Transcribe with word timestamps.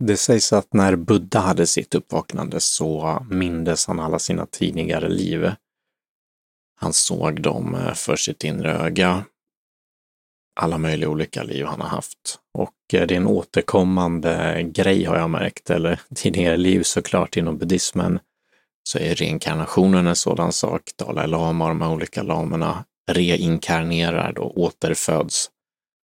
Det 0.00 0.16
sägs 0.16 0.52
att 0.52 0.72
när 0.72 0.96
Buddha 0.96 1.40
hade 1.40 1.66
sitt 1.66 1.94
uppvaknande 1.94 2.60
så 2.60 3.22
mindes 3.30 3.86
han 3.86 4.00
alla 4.00 4.18
sina 4.18 4.46
tidigare 4.46 5.08
liv. 5.08 5.52
Han 6.76 6.92
såg 6.92 7.42
dem 7.42 7.74
eh, 7.74 7.94
för 7.94 8.16
sitt 8.16 8.44
inre 8.44 8.72
öga, 8.72 9.24
alla 10.60 10.78
möjliga 10.78 11.08
olika 11.08 11.42
liv 11.42 11.66
han 11.66 11.80
har 11.80 11.88
haft. 11.88 12.38
Och 12.58 12.94
eh, 12.94 13.06
det 13.06 13.14
är 13.14 13.16
en 13.16 13.26
återkommande 13.26 14.62
grej 14.62 15.04
har 15.04 15.16
jag 15.16 15.30
märkt, 15.30 15.70
eller 15.70 16.00
tidigare 16.14 16.56
liv 16.56 16.82
såklart 16.82 17.36
inom 17.36 17.58
buddhismen, 17.58 18.18
så 18.88 18.98
är 18.98 19.14
reinkarnationen 19.14 20.06
en 20.06 20.16
sådan 20.16 20.52
sak. 20.52 20.82
Dalai 20.96 21.26
Lama 21.26 21.64
och 21.64 21.70
de 21.70 21.82
här 21.82 21.92
olika 21.92 22.22
lamorna 22.22 22.84
reinkarnerar 23.10 24.32
då, 24.32 24.42
återföds, 24.42 25.50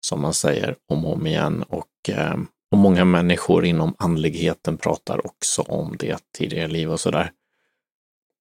som 0.06 0.22
man 0.22 0.34
säger, 0.34 0.76
om 0.90 1.06
och 1.06 1.14
om 1.14 1.28
igen. 1.28 1.64
Och, 1.64 2.10
eh, 2.10 2.36
och 2.76 2.82
många 2.82 3.06
människor 3.06 3.66
inom 3.66 3.96
andligheten 4.00 4.78
pratar 4.78 5.26
också 5.26 5.62
om 5.62 5.96
det 6.00 6.24
tidigare 6.38 6.68
liv 6.68 6.92
och 6.92 7.00
sådär. 7.00 7.32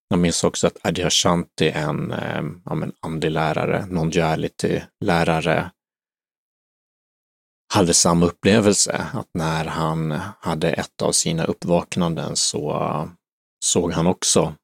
Jag 0.09 0.19
minns 0.19 0.45
också 0.45 0.67
att 0.67 0.87
Adyashanti, 0.87 1.69
en 1.69 2.13
eh, 2.13 2.43
ja, 2.65 2.75
men 2.75 2.93
andlig 3.01 3.31
lärare, 3.31 3.87
non-duality-lärare, 3.91 5.71
hade 7.75 7.95
samma 7.95 8.27
upplevelse, 8.27 9.07
att 9.13 9.29
när 9.35 9.65
han 9.65 10.11
hade 10.41 10.71
ett 10.71 11.03
av 11.03 11.13
sina 11.13 11.45
uppvaknanden 11.45 12.37
så 12.37 13.09
såg 13.65 13.93
han 13.93 14.07
också 14.07 14.55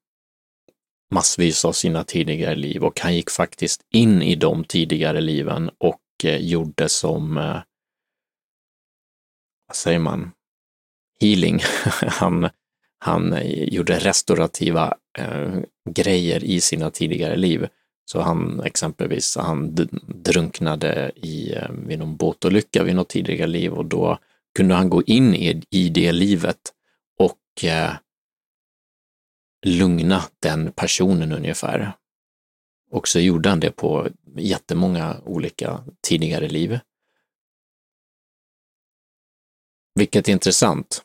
massvis 1.13 1.65
av 1.65 1.73
sina 1.73 2.03
tidigare 2.03 2.55
liv 2.55 2.83
och 2.83 2.99
han 2.99 3.15
gick 3.15 3.29
faktiskt 3.29 3.81
in 3.93 4.21
i 4.21 4.35
de 4.35 4.63
tidigare 4.63 5.21
liven 5.21 5.69
och 5.77 6.01
eh, 6.23 6.37
gjorde 6.37 6.89
som, 6.89 7.37
eh, 7.37 7.57
vad 9.71 9.75
säger 9.75 9.99
man, 9.99 10.31
healing. 11.19 11.59
han, 12.07 12.49
han 12.99 13.35
gjorde 13.45 13.99
restaurativa 13.99 14.93
eh, 15.17 15.59
grejer 15.89 16.43
i 16.43 16.61
sina 16.61 16.91
tidigare 16.91 17.37
liv. 17.37 17.67
Så 18.05 18.21
han 18.21 18.59
exempelvis, 18.59 19.37
han 19.37 19.75
drunknade 20.07 21.11
i, 21.15 21.53
eh, 21.53 21.69
vid 21.71 21.99
någon 21.99 22.17
båtolycka 22.17 22.83
vid 22.83 22.95
något 22.95 23.09
tidigare 23.09 23.47
liv 23.47 23.73
och 23.73 23.85
då 23.85 24.17
kunde 24.55 24.75
han 24.75 24.89
gå 24.89 25.03
in 25.03 25.35
i, 25.35 25.63
i 25.69 25.89
det 25.89 26.11
livet 26.11 26.73
och 27.19 27.63
eh, 27.63 27.91
lugna 29.65 30.23
den 30.39 30.71
personen 30.71 31.31
ungefär. 31.31 31.91
Och 32.91 33.07
så 33.07 33.19
gjorde 33.19 33.49
han 33.49 33.59
det 33.59 33.71
på 33.71 34.07
jättemånga 34.35 35.17
olika 35.25 35.83
tidigare 36.01 36.49
liv. 36.49 36.79
Vilket 39.95 40.27
är 40.27 40.31
intressant, 40.31 41.01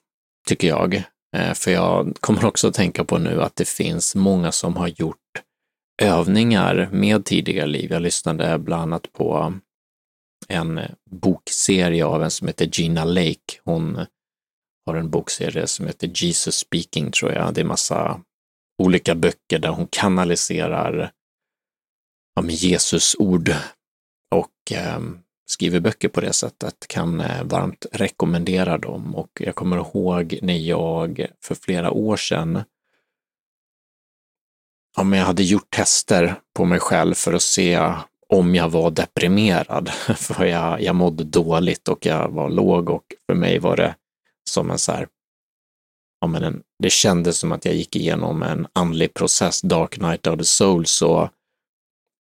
tycker 0.48 0.68
jag. 0.68 1.02
Eh, 1.36 1.54
för 1.54 1.70
jag 1.70 2.16
kommer 2.20 2.44
också 2.44 2.68
att 2.68 2.74
tänka 2.74 3.04
på 3.04 3.18
nu 3.18 3.42
att 3.42 3.56
det 3.56 3.68
finns 3.68 4.14
många 4.14 4.52
som 4.52 4.76
har 4.76 4.88
gjort 4.88 5.16
övningar 6.02 6.88
med 6.92 7.24
tidigare 7.24 7.66
liv. 7.66 7.92
Jag 7.92 8.02
lyssnade 8.02 8.58
bland 8.58 8.82
annat 8.82 9.12
på 9.12 9.54
en 10.48 10.80
bokserie 11.10 12.04
av 12.04 12.22
en 12.22 12.30
som 12.30 12.46
heter 12.46 12.68
Gina 12.72 13.04
Lake. 13.04 13.60
Hon 13.64 14.06
har 14.86 14.94
en 14.94 15.10
bokserie 15.10 15.66
som 15.66 15.86
heter 15.86 16.10
Jesus 16.14 16.56
speaking, 16.56 17.10
tror 17.10 17.32
jag. 17.32 17.54
Det 17.54 17.60
är 17.60 17.64
massa 17.64 18.20
olika 18.82 19.14
böcker 19.14 19.58
där 19.58 19.68
hon 19.68 19.86
kanaliserar 19.90 21.12
ja, 22.34 22.46
Jesus 22.48 23.16
ord 23.18 23.54
och 24.34 24.72
eh, 24.72 25.00
skriver 25.46 25.80
böcker 25.80 26.08
på 26.08 26.20
det 26.20 26.32
sättet. 26.32 26.88
Kan 26.88 27.20
eh, 27.20 27.44
varmt 27.44 27.86
rekommendera 27.92 28.78
dem 28.78 29.14
och 29.14 29.42
jag 29.44 29.54
kommer 29.54 29.76
ihåg 29.76 30.38
när 30.42 30.56
jag 30.58 31.26
för 31.40 31.54
flera 31.54 31.90
år 31.90 32.16
sedan 32.16 32.62
ja, 34.96 35.04
men 35.04 35.18
jag 35.18 35.26
hade 35.26 35.42
gjort 35.42 35.70
tester 35.70 36.34
på 36.54 36.64
mig 36.64 36.80
själv 36.80 37.14
för 37.14 37.32
att 37.32 37.42
se 37.42 37.92
om 38.28 38.54
jag 38.54 38.68
var 38.68 38.90
deprimerad. 38.90 39.88
För 40.16 40.44
jag, 40.44 40.82
jag 40.82 40.94
mådde 40.94 41.24
dåligt 41.24 41.88
och 41.88 42.06
jag 42.06 42.28
var 42.28 42.50
låg 42.50 42.90
och 42.90 43.04
för 43.26 43.34
mig 43.34 43.58
var 43.58 43.76
det 43.76 43.94
som 44.48 44.70
en 44.70 44.78
så 44.78 44.92
här, 44.92 45.08
ja, 46.20 46.26
men 46.26 46.42
en, 46.42 46.62
det 46.82 46.90
kändes 46.90 47.38
som 47.38 47.52
att 47.52 47.64
jag 47.64 47.74
gick 47.74 47.96
igenom 47.96 48.42
en 48.42 48.66
andlig 48.72 49.14
process, 49.14 49.62
Dark 49.62 50.00
Night 50.00 50.26
of 50.26 50.38
the 50.38 50.44
Soul, 50.44 50.86
så 50.86 51.30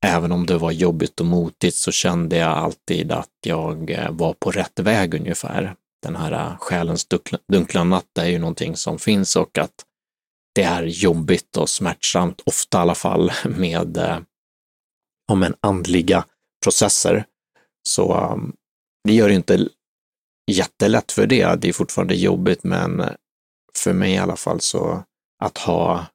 även 0.06 0.32
om 0.32 0.46
det 0.46 0.58
var 0.58 0.70
jobbigt 0.70 1.20
och 1.20 1.26
motigt 1.26 1.76
så 1.76 1.92
kände 1.92 2.36
jag 2.36 2.50
alltid 2.50 3.12
att 3.12 3.30
jag 3.46 3.90
eh, 3.90 4.10
var 4.10 4.32
på 4.32 4.50
rätt 4.50 4.78
väg 4.78 5.14
ungefär. 5.14 5.74
Den 6.02 6.16
här 6.16 6.32
eh, 6.32 6.58
själens 6.58 7.06
dunkla 7.52 7.84
natt 7.84 8.18
är 8.18 8.26
ju 8.26 8.38
någonting 8.38 8.76
som 8.76 8.98
finns 8.98 9.36
och 9.36 9.58
att 9.58 9.84
det 10.54 10.62
är 10.62 10.82
jobbigt 10.82 11.56
och 11.56 11.68
smärtsamt, 11.68 12.42
ofta 12.46 12.78
i 12.78 12.80
alla 12.80 12.94
fall, 12.94 13.32
med 13.44 13.96
eh, 13.96 14.18
om 15.32 15.42
en 15.42 15.54
andliga 15.60 16.24
processer. 16.64 17.24
Så 17.88 18.32
um, 18.32 18.56
det 19.04 19.12
gör 19.12 19.28
det 19.28 19.34
inte 19.34 19.68
jättelätt 20.50 21.12
för 21.12 21.26
det. 21.26 21.54
Det 21.54 21.68
är 21.68 21.72
fortfarande 21.72 22.14
jobbigt, 22.14 22.64
men 22.64 23.02
för 23.78 23.92
mig 23.92 24.12
i 24.12 24.18
alla 24.18 24.36
fall 24.36 24.60
så 24.60 25.02
att 25.44 25.58
ha, 25.58 26.06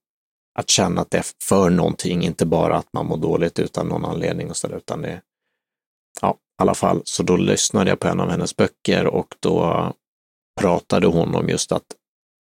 att 0.60 0.70
känna 0.70 1.02
att 1.02 1.12
det 1.12 1.18
är 1.18 1.26
för 1.44 1.70
någonting, 1.70 2.24
inte 2.24 2.46
bara 2.46 2.78
att 2.78 2.94
man 2.94 3.06
mår 3.06 3.18
dåligt 3.18 3.60
utan 3.60 3.88
någon 3.88 4.06
anledning 4.06 4.50
och 4.50 4.58
sådär, 4.58 4.78
utan 4.78 5.02
det, 5.02 5.22
ja, 6.22 6.32
i 6.32 6.62
alla 6.62 6.74
fall. 6.74 7.02
Så 7.04 7.24
då 7.24 7.38
lyssnade 7.38 7.90
jag 7.90 8.00
på 8.00 8.08
en 8.08 8.20
av 8.20 8.30
hennes 8.30 8.56
böcker 8.56 9.06
och 9.08 9.36
då 9.40 9.94
pratade 10.62 11.08
hon 11.08 11.36
om 11.36 11.50
just 11.50 11.72
att 11.72 11.86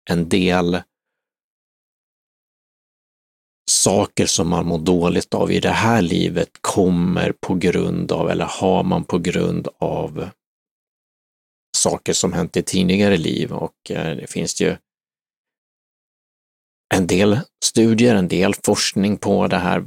en 0.10 0.30
del 0.30 0.82
saker 3.70 4.26
som 4.26 4.50
man 4.50 4.66
mår 4.66 4.78
dåligt 4.78 5.34
av 5.34 5.52
i 5.52 5.60
det 5.60 5.70
här 5.70 6.02
livet 6.02 6.50
kommer 6.62 7.32
på 7.32 7.56
grund 7.56 8.12
av, 8.12 8.30
eller 8.30 8.46
har 8.46 8.84
man 8.84 9.04
på 9.04 9.18
grund 9.18 9.68
av 9.80 10.30
saker 11.78 12.14
som 12.14 12.34
hänt 12.34 12.58
i 12.58 12.64
tidigare 12.64 13.18
liv 13.18 13.52
och 13.52 13.92
eh, 13.92 14.16
det 14.16 14.30
finns 14.30 14.62
ju 14.62 14.76
en 16.94 17.08
del 17.08 17.40
studier, 17.66 18.16
en 18.16 18.28
del 18.28 18.54
forskning 18.66 19.18
på 19.18 19.48
det 19.48 19.58
här 19.58 19.84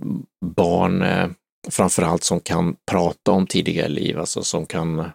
barn, 0.56 1.02
eh, 1.02 1.30
framförallt 1.70 2.24
som 2.24 2.40
kan 2.40 2.76
prata 2.90 3.32
om 3.32 3.46
tidigare 3.46 3.88
liv, 3.88 4.18
alltså 4.18 4.42
som 4.42 4.66
kan 4.66 5.10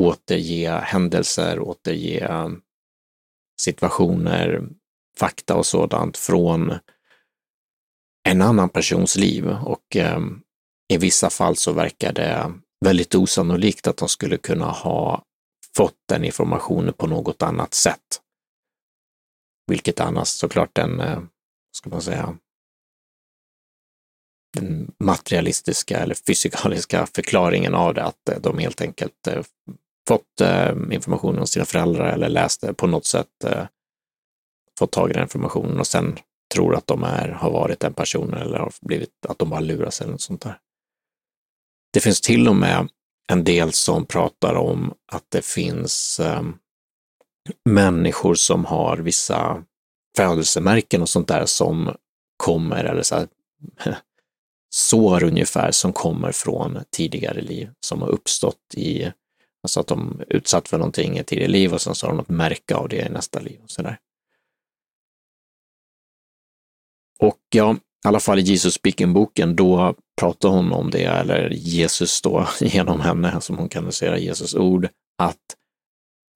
återge 0.00 0.70
händelser, 0.70 1.60
återge 1.60 2.26
eh, 2.26 2.48
situationer, 3.60 4.68
fakta 5.18 5.56
och 5.56 5.66
sådant 5.66 6.16
från 6.16 6.78
en 8.28 8.42
annan 8.42 8.68
persons 8.68 9.16
liv 9.16 9.48
och 9.48 9.96
eh, 9.96 10.20
i 10.92 10.96
vissa 10.96 11.30
fall 11.30 11.56
så 11.56 11.72
verkar 11.72 12.12
det 12.12 12.52
väldigt 12.84 13.14
osannolikt 13.14 13.86
att 13.86 13.96
de 13.96 14.08
skulle 14.08 14.36
kunna 14.36 14.66
ha 14.66 15.22
fått 15.76 15.98
den 16.08 16.24
informationen 16.24 16.92
på 16.92 17.06
något 17.06 17.42
annat 17.42 17.74
sätt. 17.74 18.20
Vilket 19.66 20.00
annars 20.00 20.28
såklart 20.28 20.74
den, 20.74 21.00
eh, 21.00 21.22
ska 21.76 21.90
man 21.90 22.02
säga, 22.02 22.36
den 24.56 24.92
materialistiska 24.98 25.98
eller 25.98 26.14
fysikaliska 26.14 27.06
förklaringen 27.14 27.74
av 27.74 27.94
det, 27.94 28.04
att 28.04 28.28
eh, 28.28 28.38
de 28.40 28.58
helt 28.58 28.80
enkelt 28.80 29.26
eh, 29.26 29.42
fått 30.08 30.40
informationen 30.90 31.42
av 31.42 31.46
sina 31.46 31.64
föräldrar 31.64 32.12
eller 32.12 32.28
läst 32.28 32.60
det 32.60 32.74
på 32.74 32.86
något 32.86 33.06
sätt, 33.06 33.28
fått 34.78 34.92
tag 34.92 35.10
i 35.10 35.12
den 35.12 35.22
informationen 35.22 35.80
och 35.80 35.86
sen 35.86 36.18
tror 36.54 36.74
att 36.74 36.86
de 36.86 37.02
är, 37.02 37.28
har 37.28 37.50
varit 37.50 37.80
den 37.80 37.94
personen 37.94 38.40
eller 38.40 38.58
har 38.58 38.72
blivit, 38.80 39.26
att 39.28 39.38
de 39.38 39.50
bara 39.50 39.60
luras 39.60 40.00
eller 40.00 40.12
något 40.12 40.20
sånt 40.20 40.40
där. 40.40 40.58
Det 41.92 42.00
finns 42.00 42.20
till 42.20 42.48
och 42.48 42.56
med 42.56 42.88
en 43.32 43.44
del 43.44 43.72
som 43.72 44.06
pratar 44.06 44.54
om 44.54 44.94
att 45.12 45.24
det 45.28 45.44
finns 45.44 46.20
um, 46.20 46.58
människor 47.64 48.34
som 48.34 48.64
har 48.64 48.96
vissa 48.96 49.64
födelsemärken 50.16 51.02
och 51.02 51.08
sånt 51.08 51.28
där 51.28 51.46
som 51.46 51.96
kommer, 52.36 52.84
eller 52.84 53.02
så 53.02 53.14
här, 53.14 53.28
sår 54.74 55.24
ungefär, 55.24 55.70
som 55.70 55.92
kommer 55.92 56.32
från 56.32 56.78
tidigare 56.90 57.40
liv, 57.40 57.70
som 57.86 58.02
har 58.02 58.08
uppstått 58.08 58.74
i, 58.74 59.12
alltså 59.62 59.80
att 59.80 59.86
de 59.86 60.20
är 60.20 60.36
utsatt 60.36 60.68
för 60.68 60.78
någonting 60.78 61.18
i 61.18 61.24
tidigare 61.24 61.50
liv 61.50 61.72
och 61.72 61.80
sen 61.80 61.94
så 61.94 62.06
har 62.06 62.12
de 62.12 62.16
något 62.16 62.28
märke 62.28 62.74
av 62.74 62.88
det 62.88 63.06
i 63.06 63.08
nästa 63.08 63.40
liv. 63.40 63.60
Och 63.62 63.70
så 63.70 63.82
där. 63.82 63.98
Och 67.18 67.40
ja, 67.54 67.74
i 67.74 68.08
alla 68.08 68.20
fall 68.20 68.38
i 68.38 68.42
Jesus 68.42 68.74
Speaking-boken, 68.74 69.56
då 69.56 69.94
pratar 70.20 70.48
hon 70.48 70.72
om 70.72 70.90
det, 70.90 71.04
eller 71.04 71.50
Jesus 71.50 72.22
då 72.22 72.48
genom 72.60 73.00
henne, 73.00 73.40
som 73.40 73.58
hon 73.58 73.68
kanaliserar 73.68 74.16
Jesus 74.16 74.54
ord, 74.54 74.88
att 75.18 75.56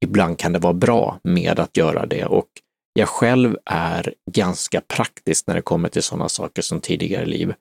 ibland 0.04 0.38
kan 0.38 0.52
det 0.52 0.58
vara 0.58 0.72
bra 0.72 1.20
med 1.22 1.60
att 1.60 1.76
göra 1.76 2.06
det. 2.06 2.24
Och 2.24 2.48
jag 2.92 3.08
själv 3.08 3.56
är 3.64 4.14
ganska 4.30 4.80
praktisk 4.80 5.46
när 5.46 5.54
det 5.54 5.62
kommer 5.62 5.88
till 5.88 6.02
sådana 6.02 6.28
saker 6.28 6.62
som 6.62 6.80
tidigare 6.80 7.26
liv. 7.26 7.54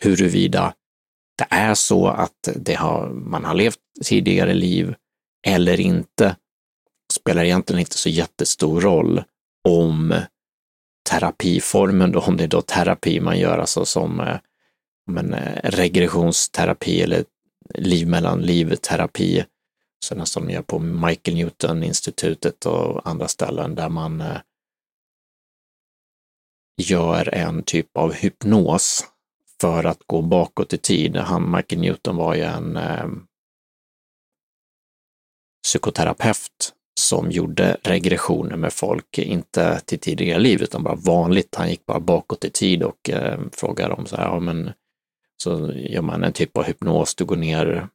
Huruvida 0.00 0.74
det 1.38 1.46
är 1.50 1.74
så 1.74 2.06
att 2.06 2.48
det 2.56 2.74
har, 2.74 3.08
man 3.08 3.44
har 3.44 3.54
levt 3.54 3.78
tidigare 4.04 4.54
liv 4.54 4.94
eller 5.46 5.80
inte 5.80 6.36
spelar 7.12 7.44
egentligen 7.44 7.80
inte 7.80 7.98
så 7.98 8.08
jättestor 8.08 8.80
roll 8.80 9.22
om 9.68 10.14
terapiformen, 11.10 12.12
då, 12.12 12.20
om 12.20 12.36
det 12.36 12.44
är 12.44 12.48
då 12.48 12.62
terapi 12.62 13.20
man 13.20 13.38
gör, 13.38 13.58
alltså 13.58 13.84
som 13.84 14.20
eh, 14.20 14.36
men, 15.06 15.34
eh, 15.34 15.60
regressionsterapi 15.62 17.02
eller 17.02 17.24
liv 17.74 18.08
mellan 18.08 18.42
liv-terapi, 18.42 19.44
sådana 20.04 20.26
som 20.26 20.46
de 20.46 20.52
gör 20.52 20.62
på 20.62 20.78
Michael 20.78 21.36
Newton-institutet 21.36 22.66
och 22.66 23.08
andra 23.08 23.28
ställen 23.28 23.74
där 23.74 23.88
man 23.88 24.20
eh, 24.20 24.40
gör 26.82 27.34
en 27.34 27.62
typ 27.62 27.96
av 27.96 28.12
hypnos 28.12 29.04
för 29.60 29.84
att 29.84 30.00
gå 30.06 30.22
bakåt 30.22 30.72
i 30.72 30.78
tid. 30.78 31.16
Han, 31.16 31.50
Michael 31.50 31.80
Newton 31.80 32.16
var 32.16 32.34
ju 32.34 32.42
en 32.42 32.76
eh, 32.76 33.06
psykoterapeut 35.62 36.74
som 37.00 37.30
gjorde 37.30 37.76
regressioner 37.82 38.56
med 38.56 38.72
folk, 38.72 39.18
inte 39.18 39.80
till 39.80 39.98
tidigare 39.98 40.38
liv 40.38 40.62
utan 40.62 40.82
bara 40.82 40.94
vanligt. 40.94 41.54
Han 41.54 41.70
gick 41.70 41.86
bara 41.86 42.00
bakåt 42.00 42.44
i 42.44 42.50
tid 42.50 42.82
och 42.82 43.10
eh, 43.10 43.40
frågade 43.52 43.94
om 43.94 44.06
så 44.06 44.16
här, 44.16 44.24
ja 44.24 44.40
men 44.40 44.72
så 45.42 45.72
gör 45.72 46.02
man 46.02 46.24
en 46.24 46.32
typ 46.32 46.56
av 46.56 46.64
hypnos, 46.64 47.14
du 47.14 47.24
går 47.24 47.36
ner. 47.36 47.88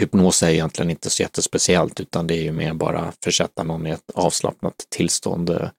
Hypnos 0.00 0.42
är 0.42 0.48
egentligen 0.48 0.90
inte 0.90 1.10
så 1.10 1.22
jättespeciellt 1.22 2.00
utan 2.00 2.26
det 2.26 2.34
är 2.34 2.42
ju 2.42 2.52
mer 2.52 2.74
bara 2.74 3.12
försätta 3.24 3.62
någon 3.62 3.86
i 3.86 3.90
ett 3.90 4.10
avslappnat 4.14 4.86
tillstånd. 4.88 5.50
Eh, 5.50 5.70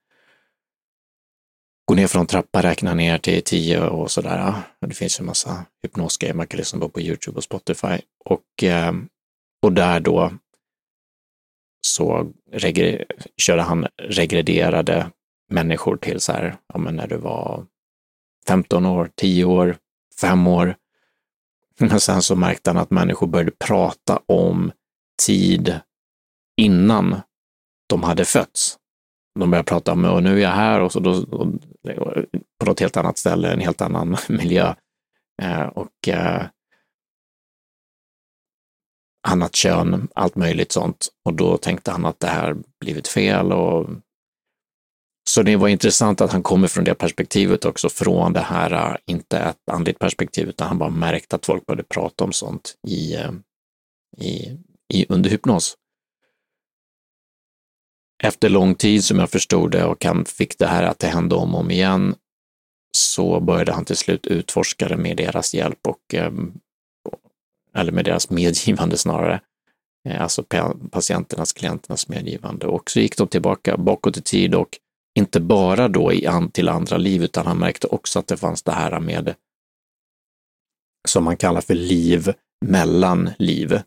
gå 1.86 1.96
ner 1.96 2.08
från 2.08 2.28
trappa, 2.28 2.64
räkna 2.64 2.94
ner 2.94 3.18
till 3.18 3.44
tio 3.44 3.82
och 3.88 4.12
sådär. 4.12 4.54
Det 4.82 4.94
finns 4.94 5.20
ju 5.20 5.22
en 5.22 5.26
massa 5.26 5.66
hypnosgrejer 5.84 6.34
man 6.34 6.48
kan 6.48 6.58
lyssna 6.58 6.80
på 6.80 6.90
på 6.90 7.02
Youtube 7.02 7.38
och 7.38 7.44
Spotify. 7.44 7.98
Och, 8.26 8.64
ehm, 8.64 9.10
och 9.62 9.74
där 9.74 10.00
då 10.00 10.32
så 11.88 12.32
körde 13.38 13.62
han 13.62 13.88
regrederade 13.98 15.12
människor 15.52 15.98
till 15.98 16.20
så 16.20 16.32
här, 16.32 16.58
ja 16.74 16.80
men 16.80 16.96
när 16.96 17.08
du 17.08 17.18
var 17.18 17.66
15 18.48 18.86
år, 18.86 19.10
10 19.16 19.46
år, 19.46 19.78
5 20.22 20.48
år. 20.48 20.76
Men 21.80 22.00
sen 22.00 22.22
så 22.22 22.36
märkte 22.36 22.70
han 22.70 22.78
att 22.78 22.92
människor 22.92 23.28
började 23.28 23.52
prata 23.52 24.20
om 24.26 24.72
tid 25.26 25.80
innan 26.62 27.22
de 27.90 28.04
hade 28.04 28.26
fötts. 28.26 28.78
De 29.40 29.52
började 29.52 29.68
prata 29.68 29.92
om, 29.92 30.06
och 30.06 30.24
nu 30.24 30.38
är 30.38 30.42
jag 30.42 30.50
här 30.50 30.82
och 30.82 30.92
så 30.92 31.00
då, 31.00 31.12
och, 31.12 31.48
på 32.60 32.66
något 32.66 32.80
helt 32.80 32.98
annat 32.98 33.18
ställe, 33.18 33.54
en 33.54 33.60
helt 33.60 33.82
annan 33.82 34.18
miljö. 34.30 34.74
Eh, 35.42 35.66
och 35.66 36.08
eh, 36.08 36.46
annat 39.28 39.56
kön, 39.56 40.08
allt 40.16 40.36
möjligt 40.36 40.72
sånt. 40.72 41.08
Och 41.26 41.34
då 41.34 41.58
tänkte 41.58 41.92
han 41.92 42.06
att 42.06 42.20
det 42.20 42.28
här 42.28 42.56
blivit 42.80 43.08
fel. 43.08 43.52
Och... 43.52 43.90
Så 45.30 45.44
det 45.44 45.56
var 45.56 45.68
intressant 45.68 46.22
att 46.22 46.32
han 46.32 46.44
kommer 46.44 46.68
från 46.68 46.84
det 46.84 46.96
perspektivet 46.96 47.66
också, 47.66 47.90
från 47.90 48.34
det 48.34 48.40
här, 48.40 48.72
äh, 48.72 48.96
inte 49.06 49.40
ett 49.40 49.70
andligt 49.72 50.00
perspektiv, 50.00 50.50
utan 50.50 50.68
han 50.68 50.78
bara 50.78 50.90
märkte 50.90 51.36
att 51.36 51.46
folk 51.46 51.66
började 51.66 51.84
prata 51.84 52.24
om 52.24 52.34
sånt 52.34 52.76
i, 52.88 53.16
äh, 53.16 53.32
i, 54.18 54.58
i 54.94 55.06
under 55.10 55.30
hypnos. 55.30 55.78
Efter 58.24 58.50
lång 58.50 58.76
tid 58.76 59.04
som 59.04 59.20
jag 59.20 59.30
förstod 59.30 59.72
det 59.72 59.86
och 59.86 60.06
han 60.06 60.26
fick 60.26 60.58
det 60.58 60.68
här 60.68 60.84
att 60.84 61.00
det 61.00 61.08
hände 61.08 61.36
om 61.36 61.56
och 61.56 61.60
om 61.60 61.72
igen, 61.72 62.16
så 62.98 63.40
började 63.40 63.72
han 63.72 63.86
till 63.86 63.98
slut 63.98 64.28
utforska 64.28 64.88
det 64.88 64.98
med 64.98 65.18
deras 65.18 65.54
hjälp 65.54 65.88
och 65.88 66.14
ähm, 66.14 66.54
eller 67.76 67.92
med 67.92 68.06
deras 68.06 68.30
medgivande 68.30 68.98
snarare, 68.98 69.42
äh, 70.10 70.22
alltså 70.22 70.44
patienternas, 70.92 71.54
klienternas 71.54 72.08
medgivande. 72.08 72.68
Och 72.68 72.92
så 72.92 73.00
gick 73.00 73.18
de 73.18 73.28
tillbaka 73.28 73.78
bakåt 73.78 74.18
i 74.18 74.22
tid 74.22 74.56
och 74.56 74.80
inte 75.16 75.40
bara 75.40 75.88
då 75.88 76.14
i 76.14 76.28
an, 76.28 76.52
till 76.52 76.70
andra 76.70 76.98
liv, 76.98 77.24
utan 77.24 77.48
han 77.48 77.58
märkte 77.58 77.88
också 77.88 78.20
att 78.20 78.28
det 78.28 78.38
fanns 78.38 78.64
det 78.64 78.72
här 78.72 79.00
med, 79.00 79.36
som 81.08 81.24
man 81.24 81.38
kallar 81.38 81.62
för 81.62 81.76
liv 81.76 82.34
mellan 82.66 83.30
liv. 83.40 83.80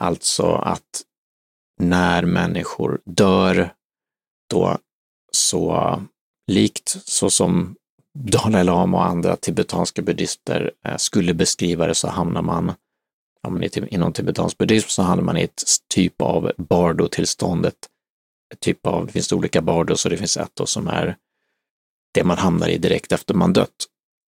Alltså 0.00 0.52
att 0.52 1.02
när 1.80 2.24
människor 2.24 3.00
dör, 3.04 3.74
då 4.50 4.78
så 5.32 6.02
likt 6.46 6.96
så 7.04 7.30
som 7.30 7.76
Dalai 8.18 8.64
Lama 8.64 8.98
och 8.98 9.06
andra 9.06 9.36
tibetanska 9.36 10.02
buddhister 10.02 10.72
eh, 10.84 10.96
skulle 10.96 11.34
beskriva 11.34 11.86
det 11.86 11.94
så 11.94 12.08
hamnar 12.08 12.42
man, 12.42 12.72
om 13.42 13.52
man 13.52 13.62
inom 13.88 14.12
tibetansk 14.12 14.58
buddhism 14.58 14.88
så 14.88 15.02
hamnar 15.02 15.24
man 15.24 15.36
i 15.36 15.42
ett 15.42 15.62
typ 15.94 16.22
av 16.22 16.52
bardo-tillståndet 16.58 17.88
typ 18.60 18.86
av, 18.86 19.06
det 19.06 19.12
finns 19.12 19.32
olika 19.32 19.62
bardos 19.62 20.04
och 20.04 20.10
det 20.10 20.16
finns 20.16 20.36
ett 20.36 20.50
då 20.54 20.66
som 20.66 20.88
är 20.88 21.16
det 22.14 22.24
man 22.24 22.38
hamnar 22.38 22.68
i 22.68 22.78
direkt 22.78 23.12
efter 23.12 23.34
man 23.34 23.52
dött, 23.52 23.86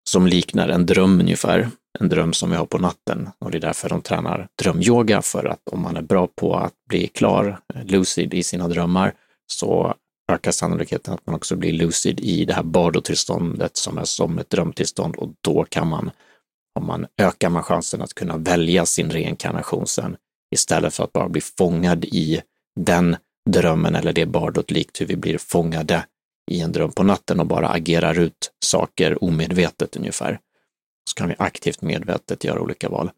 som 0.08 0.26
liknar 0.26 0.68
en 0.68 0.86
dröm 0.86 1.20
ungefär, 1.20 1.70
en 2.00 2.08
dröm 2.08 2.32
som 2.32 2.50
vi 2.50 2.56
har 2.56 2.66
på 2.66 2.78
natten. 2.78 3.28
Och 3.38 3.50
det 3.50 3.58
är 3.58 3.60
därför 3.60 3.88
de 3.88 4.02
tränar 4.02 4.48
drömyoga, 4.62 5.22
för 5.22 5.44
att 5.44 5.68
om 5.72 5.82
man 5.82 5.96
är 5.96 6.02
bra 6.02 6.26
på 6.26 6.54
att 6.54 6.74
bli 6.88 7.06
klar, 7.06 7.58
lucid 7.84 8.34
i 8.34 8.42
sina 8.42 8.68
drömmar, 8.68 9.14
så 9.46 9.94
ökar 10.32 10.50
sannolikheten 10.50 11.14
att 11.14 11.26
man 11.26 11.34
också 11.34 11.56
blir 11.56 11.72
lucid 11.72 12.20
i 12.20 12.44
det 12.44 12.54
här 12.54 12.62
bardo-tillståndet 12.62 13.76
som 13.76 13.98
är 13.98 14.04
som 14.04 14.38
ett 14.38 14.50
drömtillstånd 14.50 15.16
och 15.16 15.30
då 15.40 15.64
kan 15.68 15.88
man, 15.88 16.10
om 16.78 16.86
man 16.86 17.06
ökar 17.18 17.50
man 17.50 17.62
chansen 17.62 18.02
att 18.02 18.14
kunna 18.14 18.36
välja 18.36 18.86
sin 18.86 19.10
reinkarnation 19.10 19.86
sen 19.86 20.16
istället 20.54 20.94
för 20.94 21.04
att 21.04 21.12
bara 21.12 21.28
bli 21.28 21.40
fångad 21.40 22.04
i 22.04 22.40
den 22.80 23.16
drömmen 23.50 23.94
eller 23.94 24.12
det 24.12 24.26
bardot 24.26 24.70
likt 24.70 25.00
hur 25.00 25.06
vi 25.06 25.16
blir 25.16 25.38
fångade 25.38 26.06
i 26.50 26.60
en 26.60 26.72
dröm 26.72 26.92
på 26.92 27.02
natten 27.02 27.40
och 27.40 27.46
bara 27.46 27.68
agerar 27.68 28.18
ut 28.18 28.52
saker 28.64 29.24
omedvetet 29.24 29.96
ungefär. 29.96 30.38
Så 31.10 31.14
kan 31.14 31.28
vi 31.28 31.34
aktivt 31.38 31.82
medvetet 31.82 32.44
göra 32.44 32.60
olika 32.60 32.88
val. 32.88 33.10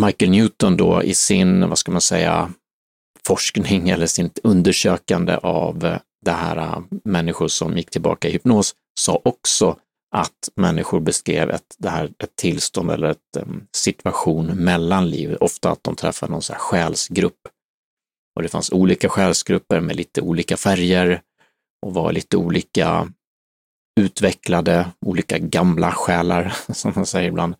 Michael 0.00 0.30
Newton 0.30 0.76
då 0.76 1.02
i 1.02 1.14
sin, 1.14 1.68
vad 1.68 1.78
ska 1.78 1.92
man 1.92 2.00
säga, 2.00 2.52
forskning 3.26 3.88
eller 3.88 4.06
sitt 4.06 4.38
undersökande 4.42 5.36
av 5.36 5.98
det 6.24 6.32
här 6.32 6.56
äh, 6.56 6.82
människor 7.04 7.48
som 7.48 7.76
gick 7.76 7.90
tillbaka 7.90 8.28
i 8.28 8.32
hypnos 8.32 8.74
sa 9.00 9.20
också 9.24 9.78
att 10.16 10.48
människor 10.56 11.00
beskrev 11.00 11.50
ett, 11.50 11.76
det 11.78 11.88
här, 11.88 12.04
ett 12.04 12.36
tillstånd 12.36 12.90
eller 12.90 13.08
ett 13.08 13.36
um, 13.36 13.66
situation 13.76 14.46
mellan 14.46 15.10
liv, 15.10 15.36
ofta 15.40 15.70
att 15.70 15.84
de 15.84 15.96
träffar 15.96 16.28
någon 16.28 16.42
så 16.42 16.52
här 16.52 16.60
själsgrupp. 16.60 17.48
Och 18.34 18.42
det 18.42 18.48
fanns 18.48 18.72
olika 18.72 19.08
själsgrupper 19.08 19.80
med 19.80 19.96
lite 19.96 20.20
olika 20.20 20.56
färger 20.56 21.20
och 21.82 21.94
var 21.94 22.12
lite 22.12 22.36
olika 22.36 23.12
utvecklade, 24.00 24.90
olika 25.06 25.38
gamla 25.38 25.92
själar, 25.92 26.54
som 26.72 26.92
man 26.96 27.06
säger 27.06 27.28
ibland. 27.28 27.54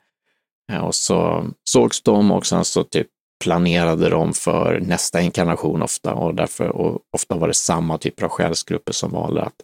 Eh, 0.72 0.84
och 0.84 0.94
så 0.94 1.46
sågs 1.64 2.02
de 2.02 2.32
och 2.32 2.46
sen 2.46 2.64
så 2.64 2.84
typ 2.84 3.06
planerade 3.44 4.08
de 4.08 4.34
för 4.34 4.80
nästa 4.80 5.20
inkarnation 5.20 5.82
ofta 5.82 6.14
och 6.14 6.34
därför 6.34 6.68
och 6.68 7.00
ofta 7.12 7.36
var 7.36 7.48
det 7.48 7.54
samma 7.54 7.98
typer 7.98 8.24
av 8.24 8.30
själsgrupper 8.30 8.92
som 8.92 9.10
valde 9.10 9.42
att 9.42 9.56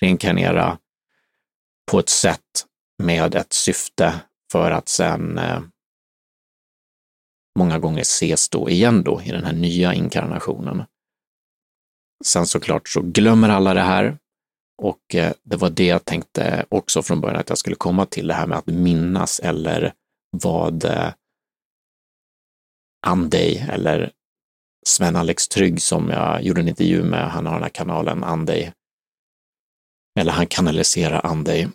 reinkarnera 0.00 0.78
på 1.90 1.98
ett 1.98 2.08
sätt 2.08 2.66
med 3.02 3.34
ett 3.34 3.52
syfte 3.52 4.14
för 4.52 4.70
att 4.70 4.88
sen 4.88 5.38
eh, 5.38 5.60
många 7.58 7.78
gånger 7.78 8.00
ses 8.00 8.48
då 8.48 8.70
igen 8.70 9.02
då 9.02 9.22
i 9.22 9.30
den 9.30 9.44
här 9.44 9.52
nya 9.52 9.94
inkarnationen. 9.94 10.84
Sen 12.24 12.46
såklart 12.46 12.88
så 12.88 13.00
glömmer 13.02 13.48
alla 13.48 13.74
det 13.74 13.80
här 13.80 14.18
och 14.82 15.14
eh, 15.14 15.32
det 15.42 15.56
var 15.56 15.70
det 15.70 15.86
jag 15.86 16.04
tänkte 16.04 16.66
också 16.68 17.02
från 17.02 17.20
början 17.20 17.40
att 17.40 17.48
jag 17.48 17.58
skulle 17.58 17.76
komma 17.76 18.06
till, 18.06 18.26
det 18.26 18.34
här 18.34 18.46
med 18.46 18.58
att 18.58 18.66
minnas 18.66 19.40
eller 19.40 19.92
vad 20.30 20.84
eh, 20.84 21.12
Andej 23.06 23.66
eller 23.70 24.12
Sven-Alex 24.86 25.48
Trygg 25.48 25.82
som 25.82 26.10
jag 26.10 26.42
gjorde 26.42 26.60
en 26.60 26.68
intervju 26.68 27.02
med, 27.02 27.30
han 27.30 27.46
har 27.46 27.52
den 27.54 27.62
här 27.62 27.70
kanalen 27.70 28.24
Andej. 28.24 28.72
Eller 30.20 30.32
han 30.32 30.46
kanaliserar 30.46 31.26
Andej. 31.26 31.68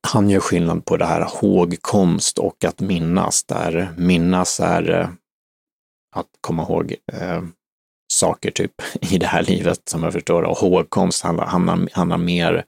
Han 0.00 0.30
gör 0.30 0.40
skillnad 0.40 0.84
på 0.84 0.96
det 0.96 1.06
här 1.06 1.28
hågkomst 1.40 2.38
och 2.38 2.64
att 2.64 2.80
minnas, 2.80 3.44
där 3.44 3.94
minnas 3.96 4.60
är 4.60 4.90
eh, 4.90 5.08
att 6.16 6.26
komma 6.40 6.62
ihåg 6.62 6.94
eh, 7.12 7.42
saker 8.12 8.50
typ 8.50 8.72
i 9.00 9.18
det 9.18 9.26
här 9.26 9.42
livet 9.42 9.88
som 9.88 10.02
jag 10.02 10.12
förstår. 10.12 10.42
Och 10.42 10.56
hågkomst 10.56 11.22
handlar, 11.22 11.46
handlar, 11.46 11.88
handlar 11.92 12.18
mer, 12.18 12.64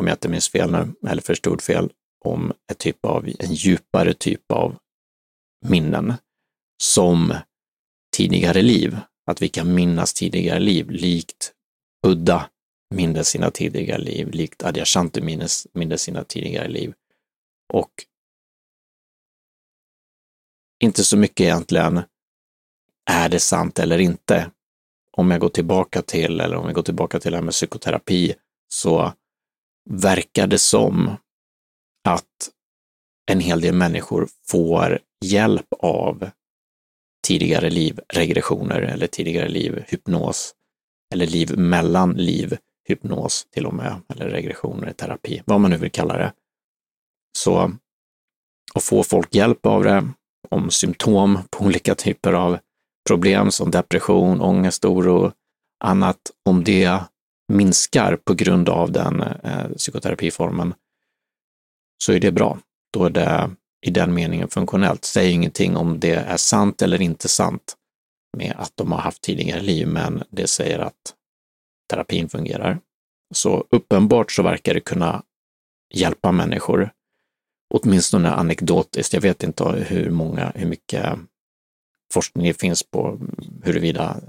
om 0.00 0.06
jag 0.06 0.14
inte 0.14 0.28
minns 0.28 0.48
fel 0.48 0.72
nu, 0.72 1.08
eller 1.10 1.22
förstod 1.22 1.62
fel, 1.62 1.92
om 2.24 2.52
ett 2.72 2.78
typ 2.78 3.04
av, 3.04 3.28
en 3.38 3.54
djupare 3.54 4.14
typ 4.14 4.52
av 4.52 4.76
minnen 5.66 6.14
som 6.82 7.34
tidigare 8.16 8.62
liv, 8.62 8.98
att 9.30 9.42
vi 9.42 9.48
kan 9.48 9.74
minnas 9.74 10.14
tidigare 10.14 10.58
liv, 10.58 10.90
likt 10.90 11.52
Buddha 12.02 12.48
mindes 12.94 13.28
sina 13.28 13.50
tidigare 13.50 13.98
liv, 13.98 14.30
likt 14.30 14.62
Adyashanti 14.62 15.20
mindes, 15.20 15.66
mindes 15.72 16.02
sina 16.02 16.24
tidigare 16.24 16.68
liv. 16.68 16.94
Och 17.72 17.90
inte 20.80 21.04
så 21.04 21.16
mycket 21.16 21.40
egentligen 21.40 22.00
är 23.10 23.28
det 23.28 23.40
sant 23.40 23.78
eller 23.78 23.98
inte? 23.98 24.50
Om 25.12 25.30
jag 25.30 25.40
går 25.40 25.48
tillbaka 25.48 26.02
till, 26.02 26.40
eller 26.40 26.56
om 26.56 26.66
vi 26.66 26.72
går 26.72 26.82
tillbaka 26.82 27.20
till 27.20 27.30
det 27.30 27.36
här 27.36 27.44
med 27.44 27.52
psykoterapi, 27.54 28.34
så 28.68 29.12
verkar 29.90 30.46
det 30.46 30.58
som 30.58 31.16
att 32.04 32.50
en 33.30 33.40
hel 33.40 33.60
del 33.60 33.74
människor 33.74 34.28
får 34.46 34.98
hjälp 35.24 35.66
av 35.78 36.30
tidigare 37.26 37.70
livregressioner 37.70 38.80
eller 38.80 39.06
tidigare 39.06 39.48
livhypnos 39.48 40.54
eller 41.12 41.26
liv 41.26 41.58
mellan 41.58 42.12
liv 42.12 42.58
hypnos 42.88 43.46
till 43.50 43.66
och 43.66 43.74
med, 43.74 44.00
eller 44.08 44.28
regressioner, 44.28 44.92
terapi, 44.92 45.42
vad 45.44 45.60
man 45.60 45.70
nu 45.70 45.76
vill 45.76 45.90
kalla 45.90 46.16
det. 46.16 46.32
Så 47.38 47.72
att 48.74 48.82
få 48.82 49.02
folk 49.02 49.34
hjälp 49.34 49.66
av 49.66 49.84
det, 49.84 50.08
om 50.48 50.70
symptom 50.70 51.38
på 51.50 51.64
olika 51.64 51.94
typer 51.94 52.32
av 52.32 52.58
problem 53.08 53.50
som 53.50 53.70
depression, 53.70 54.40
ångest, 54.40 54.84
oro, 54.84 55.32
annat, 55.84 56.18
om 56.44 56.64
det 56.64 57.00
minskar 57.52 58.16
på 58.16 58.34
grund 58.34 58.68
av 58.68 58.92
den 58.92 59.22
eh, 59.22 59.68
psykoterapiformen, 59.76 60.74
så 62.04 62.12
är 62.12 62.20
det 62.20 62.32
bra. 62.32 62.58
Då 62.92 63.04
är 63.04 63.10
det 63.10 63.50
i 63.86 63.90
den 63.90 64.14
meningen 64.14 64.48
funktionellt. 64.48 65.04
Säger 65.04 65.32
ingenting 65.32 65.76
om 65.76 66.00
det 66.00 66.14
är 66.14 66.36
sant 66.36 66.82
eller 66.82 67.02
inte 67.02 67.28
sant 67.28 67.76
med 68.36 68.54
att 68.58 68.72
de 68.74 68.92
har 68.92 68.98
haft 68.98 69.22
tidigare 69.22 69.60
liv, 69.60 69.88
men 69.88 70.22
det 70.30 70.46
säger 70.46 70.78
att 70.78 71.14
terapin 71.90 72.28
fungerar. 72.28 72.80
Så 73.34 73.66
uppenbart 73.70 74.32
så 74.32 74.42
verkar 74.42 74.74
det 74.74 74.80
kunna 74.80 75.22
hjälpa 75.94 76.32
människor, 76.32 76.90
åtminstone 77.74 78.30
anekdotiskt. 78.30 79.12
Jag 79.12 79.20
vet 79.20 79.42
inte 79.42 79.64
hur 79.64 80.10
många, 80.10 80.52
hur 80.54 80.66
mycket 80.66 81.18
forskning 82.14 82.46
det 82.46 82.60
finns 82.60 82.82
på 82.82 83.18
huruvida 83.62 84.20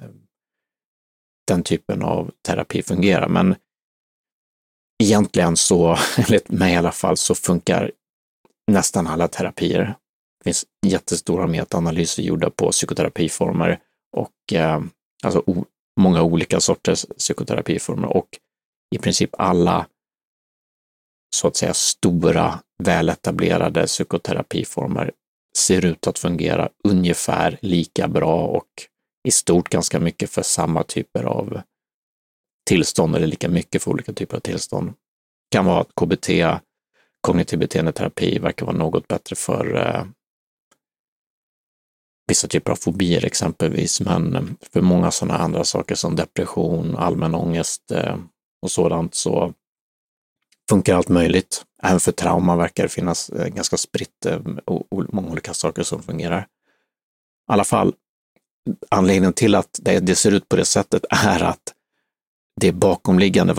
den 1.47 1.63
typen 1.63 2.01
av 2.01 2.31
terapi 2.47 2.83
fungerar, 2.83 3.27
men 3.27 3.55
egentligen 5.03 5.57
så, 5.57 5.97
enligt 6.17 6.49
mig 6.49 6.73
i 6.73 6.77
alla 6.77 6.91
fall, 6.91 7.17
så 7.17 7.35
funkar 7.35 7.91
nästan 8.71 9.07
alla 9.07 9.27
terapier. 9.27 9.95
Det 10.39 10.43
finns 10.43 10.65
jättestora 10.85 11.47
metaanalyser 11.47 12.23
gjorda 12.23 12.49
på 12.49 12.71
psykoterapiformer 12.71 13.79
och 14.17 14.53
eh, 14.53 14.81
alltså 15.23 15.43
många 15.99 16.21
olika 16.21 16.59
sorters 16.59 17.05
psykoterapiformer 17.17 18.07
och 18.07 18.27
i 18.95 18.97
princip 18.97 19.29
alla 19.37 19.87
så 21.35 21.47
att 21.47 21.55
säga 21.55 21.73
stora 21.73 22.59
väletablerade 22.83 23.85
psykoterapiformer 23.85 25.11
ser 25.57 25.85
ut 25.85 26.07
att 26.07 26.19
fungera 26.19 26.69
ungefär 26.83 27.59
lika 27.61 28.07
bra 28.07 28.47
och 28.47 28.67
i 29.27 29.31
stort 29.31 29.69
ganska 29.69 29.99
mycket 29.99 30.29
för 30.29 30.41
samma 30.41 30.83
typer 30.83 31.23
av 31.23 31.61
tillstånd 32.69 33.15
eller 33.15 33.27
lika 33.27 33.49
mycket 33.49 33.83
för 33.83 33.91
olika 33.91 34.13
typer 34.13 34.37
av 34.37 34.41
tillstånd. 34.41 34.87
Det 34.87 35.57
kan 35.57 35.65
vara 35.65 35.81
att 35.81 35.95
KBT, 35.95 36.29
kognitiv 37.21 37.59
beteendeterapi, 37.59 38.39
verkar 38.39 38.65
vara 38.65 38.77
något 38.77 39.07
bättre 39.07 39.35
för 39.35 39.75
eh, 39.75 40.05
vissa 42.29 42.47
typer 42.47 42.71
av 42.71 42.75
fobier 42.75 43.25
exempelvis, 43.25 44.01
men 44.01 44.55
för 44.73 44.81
många 44.81 45.11
sådana 45.11 45.37
andra 45.37 45.63
saker 45.63 45.95
som 45.95 46.15
depression, 46.15 46.95
allmän 46.97 47.35
ångest 47.35 47.91
eh, 47.91 48.15
och 48.61 48.71
sådant 48.71 49.15
så 49.15 49.53
funkar 50.69 50.95
allt 50.95 51.09
möjligt. 51.09 51.65
Även 51.83 51.99
för 51.99 52.11
trauma 52.11 52.55
verkar 52.55 52.83
det 52.83 52.89
finnas 52.89 53.29
eh, 53.29 53.47
ganska 53.47 53.77
spritt 53.77 54.25
eh, 54.25 54.39
många 55.11 55.31
olika 55.31 55.53
saker 55.53 55.83
som 55.83 56.03
fungerar. 56.03 56.39
I 56.39 56.45
alla 57.51 57.63
fall, 57.63 57.93
anledningen 58.89 59.33
till 59.33 59.55
att 59.55 59.79
det, 59.81 60.15
ser 60.15 60.31
ut 60.31 60.49
på 60.49 60.55
det 60.55 60.65
sättet 60.65 61.05
är 61.09 61.43
att 61.43 61.73
det 62.61 62.67
är 62.67 62.71
bakomliggande 62.71 63.53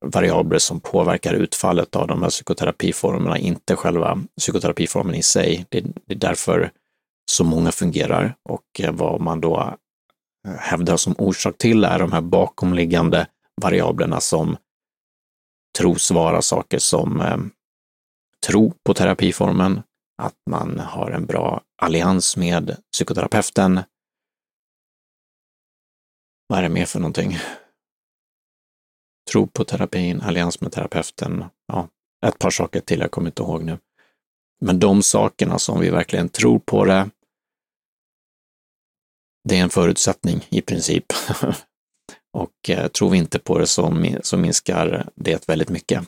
variabler, 0.00 0.58
som 0.58 0.80
påverkar 0.80 1.34
utfallet 1.34 1.96
av 1.96 2.06
de 2.06 2.22
här 2.22 2.30
psykoterapiformerna, 2.30 3.38
inte 3.38 3.76
själva 3.76 4.18
psykoterapiformen 4.38 5.14
i 5.14 5.22
sig. 5.22 5.66
Det 5.68 5.78
är 5.78 6.14
därför 6.14 6.70
så 7.30 7.44
många 7.44 7.72
fungerar 7.72 8.34
och 8.42 8.80
eh, 8.80 8.92
vad 8.92 9.20
man 9.20 9.40
då 9.40 9.78
eh, 10.48 10.54
hävdar 10.54 10.96
som 10.96 11.14
orsak 11.18 11.58
till 11.58 11.84
är 11.84 11.98
de 11.98 12.12
här 12.12 12.20
bakomliggande 12.20 13.26
variablerna 13.62 14.20
som 14.20 14.56
tros 15.78 16.10
vara 16.10 16.42
saker 16.42 16.78
som 16.78 17.20
eh, 17.20 17.38
tro 18.46 18.72
på 18.84 18.94
terapiformen, 18.94 19.82
att 20.22 20.34
man 20.50 20.78
har 20.78 21.10
en 21.10 21.26
bra 21.26 21.62
allians 21.82 22.36
med 22.36 22.76
psykoterapeuten. 22.92 23.80
Vad 26.46 26.58
är 26.58 26.62
det 26.62 26.68
mer 26.68 26.86
för 26.86 27.00
någonting? 27.00 27.38
Tro 29.30 29.46
på 29.46 29.64
terapin, 29.64 30.20
allians 30.20 30.60
med 30.60 30.72
terapeuten, 30.72 31.44
ja, 31.66 31.88
ett 32.26 32.38
par 32.38 32.50
saker 32.50 32.80
till, 32.80 33.00
jag 33.00 33.10
kommer 33.10 33.28
inte 33.28 33.42
ihåg 33.42 33.64
nu. 33.64 33.78
Men 34.60 34.78
de 34.78 35.02
sakerna 35.02 35.58
som 35.58 35.80
vi 35.80 35.90
verkligen 35.90 36.28
tror 36.28 36.58
på 36.58 36.84
det, 36.84 37.10
det 39.48 39.58
är 39.58 39.62
en 39.62 39.70
förutsättning 39.70 40.46
i 40.50 40.60
princip 40.60 41.04
Och 42.32 42.70
eh, 42.70 42.88
tror 42.88 43.10
vi 43.10 43.18
inte 43.18 43.38
på 43.38 43.58
det 43.58 43.66
så, 43.66 44.14
så 44.22 44.36
minskar 44.36 45.08
det 45.14 45.48
väldigt 45.48 45.68
mycket. 45.68 46.02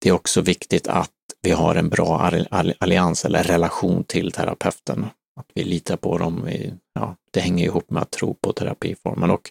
Det 0.00 0.08
är 0.08 0.12
också 0.12 0.40
viktigt 0.40 0.88
att 0.88 1.10
vi 1.42 1.50
har 1.50 1.74
en 1.74 1.88
bra 1.88 2.30
allians 2.78 3.24
eller 3.24 3.42
relation 3.42 4.04
till 4.04 4.32
terapeuten. 4.32 5.06
Att 5.40 5.46
vi 5.54 5.64
litar 5.64 5.96
på 5.96 6.18
dem. 6.18 6.42
Vi, 6.44 6.74
ja, 6.94 7.16
det 7.30 7.40
hänger 7.40 7.64
ihop 7.64 7.90
med 7.90 8.02
att 8.02 8.10
tro 8.10 8.34
på 8.34 8.52
terapiformen. 8.52 9.30
Och 9.30 9.50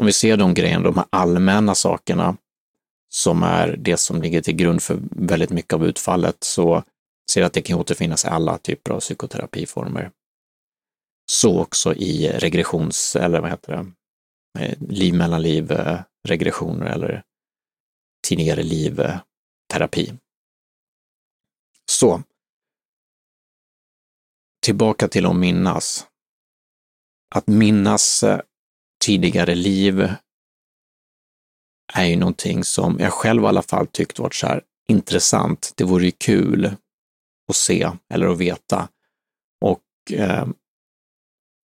om 0.00 0.06
vi 0.06 0.12
ser 0.12 0.36
de 0.36 0.54
grejerna, 0.54 0.84
de 0.84 0.96
här 0.96 1.06
allmänna 1.10 1.74
sakerna 1.74 2.36
som 3.08 3.42
är 3.42 3.76
det 3.76 3.96
som 3.96 4.22
ligger 4.22 4.40
till 4.40 4.56
grund 4.56 4.82
för 4.82 4.98
väldigt 5.10 5.50
mycket 5.50 5.72
av 5.72 5.86
utfallet, 5.86 6.36
så 6.44 6.82
ser 7.30 7.40
jag 7.40 7.46
att 7.46 7.52
det 7.52 7.62
kan 7.62 7.78
återfinnas 7.78 8.24
i 8.24 8.28
alla 8.28 8.58
typer 8.58 8.92
av 8.92 9.00
psykoterapiformer. 9.00 10.10
Så 11.30 11.60
också 11.60 11.94
i 11.94 12.28
regressions, 12.28 13.16
eller 13.16 13.40
vad 13.40 13.50
heter 13.50 13.72
det, 13.72 13.92
eh, 14.64 14.78
liv 14.88 15.14
mellan 15.14 15.42
liv 15.42 15.72
eh, 15.72 16.00
regressioner 16.28 16.86
eller 16.86 17.22
tidigare 18.28 18.62
liv 18.62 19.02
terapi. 19.72 20.12
Så, 21.90 22.22
tillbaka 24.62 25.08
till 25.08 25.26
att 25.26 25.36
minnas. 25.36 26.06
Att 27.34 27.46
minnas 27.46 28.22
eh, 28.22 28.40
tidigare 29.04 29.54
liv 29.54 30.14
är 31.94 32.04
ju 32.04 32.16
någonting 32.16 32.64
som 32.64 32.98
jag 33.00 33.12
själv 33.12 33.42
i 33.42 33.46
alla 33.46 33.62
fall 33.62 33.86
tyckt 33.86 34.18
varit 34.18 34.34
så 34.34 34.46
här 34.46 34.62
intressant. 34.88 35.72
Det 35.76 35.84
vore 35.84 36.04
ju 36.04 36.10
kul 36.10 36.76
att 37.48 37.56
se 37.56 37.90
eller 38.08 38.26
att 38.26 38.38
veta. 38.38 38.88
Och 39.60 40.12
eh, 40.12 40.46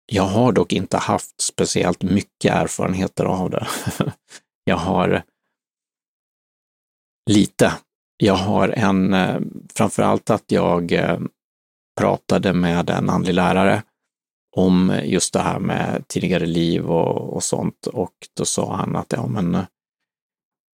jag 0.07 0.23
har 0.23 0.53
dock 0.53 0.73
inte 0.73 0.97
haft 0.97 1.41
speciellt 1.41 2.03
mycket 2.03 2.55
erfarenheter 2.55 3.25
av 3.25 3.51
det. 3.51 3.67
Jag 4.65 4.77
har 4.77 5.23
lite. 7.31 7.73
Jag 8.17 8.35
har 8.35 8.69
en, 8.69 9.15
eh, 9.15 9.41
framför 9.75 10.03
allt 10.03 10.31
att 10.31 10.45
jag 10.53 10.93
eh, 10.93 11.19
pratade 12.01 12.53
med 12.53 12.91
en 12.91 13.11
andlig 13.11 13.35
lärare 13.35 13.83
om 14.57 15.01
just 15.05 15.33
det 15.33 15.41
här 15.41 15.59
med 15.59 16.09
tidigare 16.09 16.47
liv 16.47 16.87
och, 16.87 17.35
och 17.35 17.43
sånt 17.43 17.87
och 17.87 18.15
då 18.37 18.45
sa 18.45 18.77
han 18.77 18.97
att 18.97 19.13
ja, 19.13 19.27
men 19.27 19.55
eh, 19.55 19.65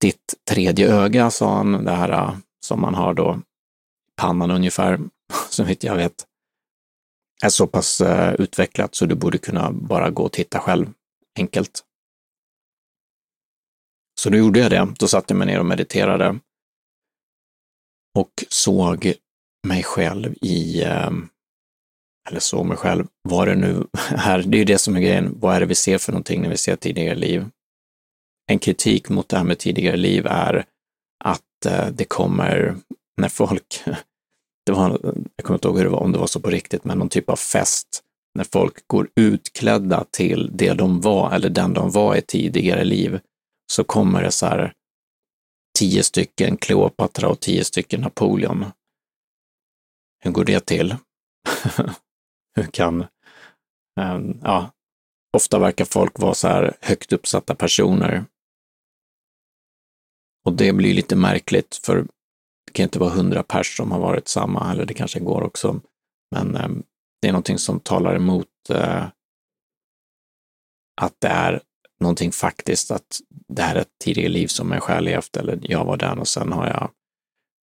ditt 0.02 0.36
tredje 0.50 0.94
öga, 0.94 1.32
sa 1.32 1.56
han, 1.56 1.86
det 1.86 1.92
här 1.92 2.38
som 2.66 2.82
man 2.82 2.96
har 2.96 3.14
då 3.14 3.40
pannan 4.16 4.52
ungefär, 4.52 5.00
så 5.50 5.64
vitt 5.64 5.84
jag 5.84 5.96
vet, 5.96 6.26
är 7.44 7.50
så 7.50 7.68
pass 7.68 8.02
eh, 8.02 8.34
utvecklat 8.34 8.96
så 8.96 9.06
du 9.06 9.16
borde 9.16 9.38
kunna 9.38 9.72
bara 9.72 10.10
gå 10.10 10.24
och 10.24 10.32
titta 10.32 10.60
själv, 10.60 10.94
enkelt. 11.40 11.84
Så 14.22 14.30
då 14.30 14.38
gjorde 14.38 14.60
jag 14.60 14.72
det. 14.72 14.94
Då 15.00 15.08
satte 15.08 15.34
jag 15.34 15.38
mig 15.38 15.48
ner 15.48 15.60
och 15.60 15.66
mediterade 15.66 16.40
och 18.18 18.46
såg 18.50 19.14
mig 19.68 19.84
själv 19.84 20.36
i, 20.42 20.84
eh, 20.84 21.12
eller 22.30 22.40
såg 22.40 22.66
mig 22.66 22.78
själv, 22.78 23.08
vad 23.22 23.48
det 23.48 23.56
nu 23.56 23.88
är, 24.10 24.44
det 24.44 24.58
är 24.58 24.60
ju 24.60 24.66
det 24.66 24.78
som 24.78 24.96
är 24.96 25.00
grejen, 25.00 25.40
vad 25.40 25.56
är 25.56 25.60
det 25.60 25.66
vi 25.66 25.76
ser 25.76 25.98
för 25.98 26.12
någonting 26.12 26.42
när 26.42 26.50
vi 26.50 26.58
ser 26.58 26.76
tidigare 26.76 27.16
liv? 27.16 27.50
En 28.52 28.60
kritik 28.60 29.10
mot 29.10 29.30
det 29.30 29.38
här 29.38 29.44
med 29.44 29.60
tidigare 29.60 29.98
liv 29.98 30.26
är 30.28 30.66
att 31.24 31.66
eh, 31.66 31.88
det 31.88 32.06
kommer, 32.06 32.76
när 33.22 33.30
folk 33.30 33.84
det 34.66 34.72
var, 34.72 35.00
jag 35.36 35.46
kommer 35.46 35.58
inte 35.58 35.68
ihåg 35.68 35.78
hur 35.78 35.84
det 35.84 35.90
var, 35.90 36.00
om 36.00 36.12
det 36.12 36.20
var 36.20 36.28
så 36.28 36.40
på 36.40 36.50
riktigt, 36.50 36.84
men 36.84 36.98
någon 36.98 37.10
typ 37.10 37.30
av 37.30 37.36
fest 37.36 38.04
när 38.34 38.44
folk 38.44 38.88
går 38.88 39.10
utklädda 39.16 40.06
till 40.12 40.52
det 40.54 40.74
de 40.74 41.02
var 41.02 41.32
eller 41.32 41.50
den 41.50 41.74
de 41.74 41.92
var 41.92 42.16
i 42.16 42.22
tidigare 42.22 42.84
liv, 42.84 43.20
så 43.72 43.84
kommer 43.84 44.24
det 44.24 44.32
så 44.32 44.46
här 44.46 44.74
tio 45.80 46.04
stycken 46.04 46.58
Kleopatra 46.58 47.30
och 47.30 47.40
tio 47.40 47.64
stycken 47.64 48.02
Napoleon. 48.02 48.66
Hur 50.24 50.32
går 50.32 50.46
det 50.46 50.66
till? 50.66 50.96
hur, 52.56 52.64
kan, 52.64 53.06
Um, 54.00 54.40
ja, 54.44 54.72
ofta 55.38 55.60
verkar 55.60 55.86
folk 55.86 56.20
vara 56.20 56.34
så 56.34 56.48
här 56.48 56.78
högt 56.82 57.14
uppsatta 57.14 57.56
personer. 57.56 58.26
Och 60.46 60.54
det 60.54 60.74
blir 60.74 60.94
lite 60.94 61.16
märkligt, 61.16 61.76
för 61.84 62.08
det 62.70 62.74
kan 62.74 62.84
inte 62.84 63.00
vara 63.00 63.10
hundra 63.10 63.44
pers 63.44 63.78
som 63.78 63.92
har 63.92 64.00
varit 64.00 64.28
samma, 64.28 64.72
eller 64.72 64.86
det 64.86 64.94
kanske 64.94 65.20
går 65.20 65.42
också. 65.44 65.82
Men 66.36 66.56
eh, 66.56 66.70
det 67.22 67.28
är 67.28 67.32
någonting 67.32 67.58
som 67.58 67.80
talar 67.80 68.16
emot 68.16 68.48
eh, 68.70 69.06
att 71.02 71.16
det 71.20 71.28
är 71.28 71.62
någonting 72.00 72.32
faktiskt, 72.32 72.92
att 72.92 73.20
det 73.48 73.62
här 73.62 73.76
är 73.76 73.80
ett 73.80 74.00
tidigare 74.04 74.30
liv 74.30 74.48
som 74.48 74.72
jag 74.72 74.84
själv 74.84 75.06
levt, 75.06 75.38
eller 75.38 75.60
jag 75.62 75.86
var 75.86 75.98
den 75.98 76.20
och 76.20 76.28
sen 76.28 76.52
har 76.52 76.68
jag, 76.68 76.90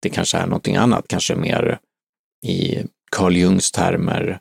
det 0.02 0.10
kanske 0.10 0.38
är 0.38 0.48
någonting 0.48 0.76
annat, 0.76 1.08
kanske 1.08 1.36
mer 1.36 1.80
i 2.46 2.84
Carl 3.12 3.36
Jungs 3.36 3.72
termer, 3.72 4.40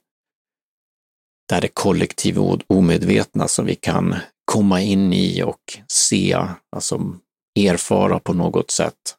där 1.48 1.60
det 1.60 1.68
kollektiva 1.68 2.42
och 2.42 2.60
omedvetna 2.66 3.48
som 3.48 3.66
vi 3.66 3.74
kan 3.74 4.14
komma 4.44 4.80
in 4.80 5.12
i 5.12 5.42
och 5.42 5.78
se, 5.88 6.46
alltså 6.76 7.18
erfara 7.58 8.18
på 8.18 8.32
något 8.32 8.70
sätt. 8.70 9.16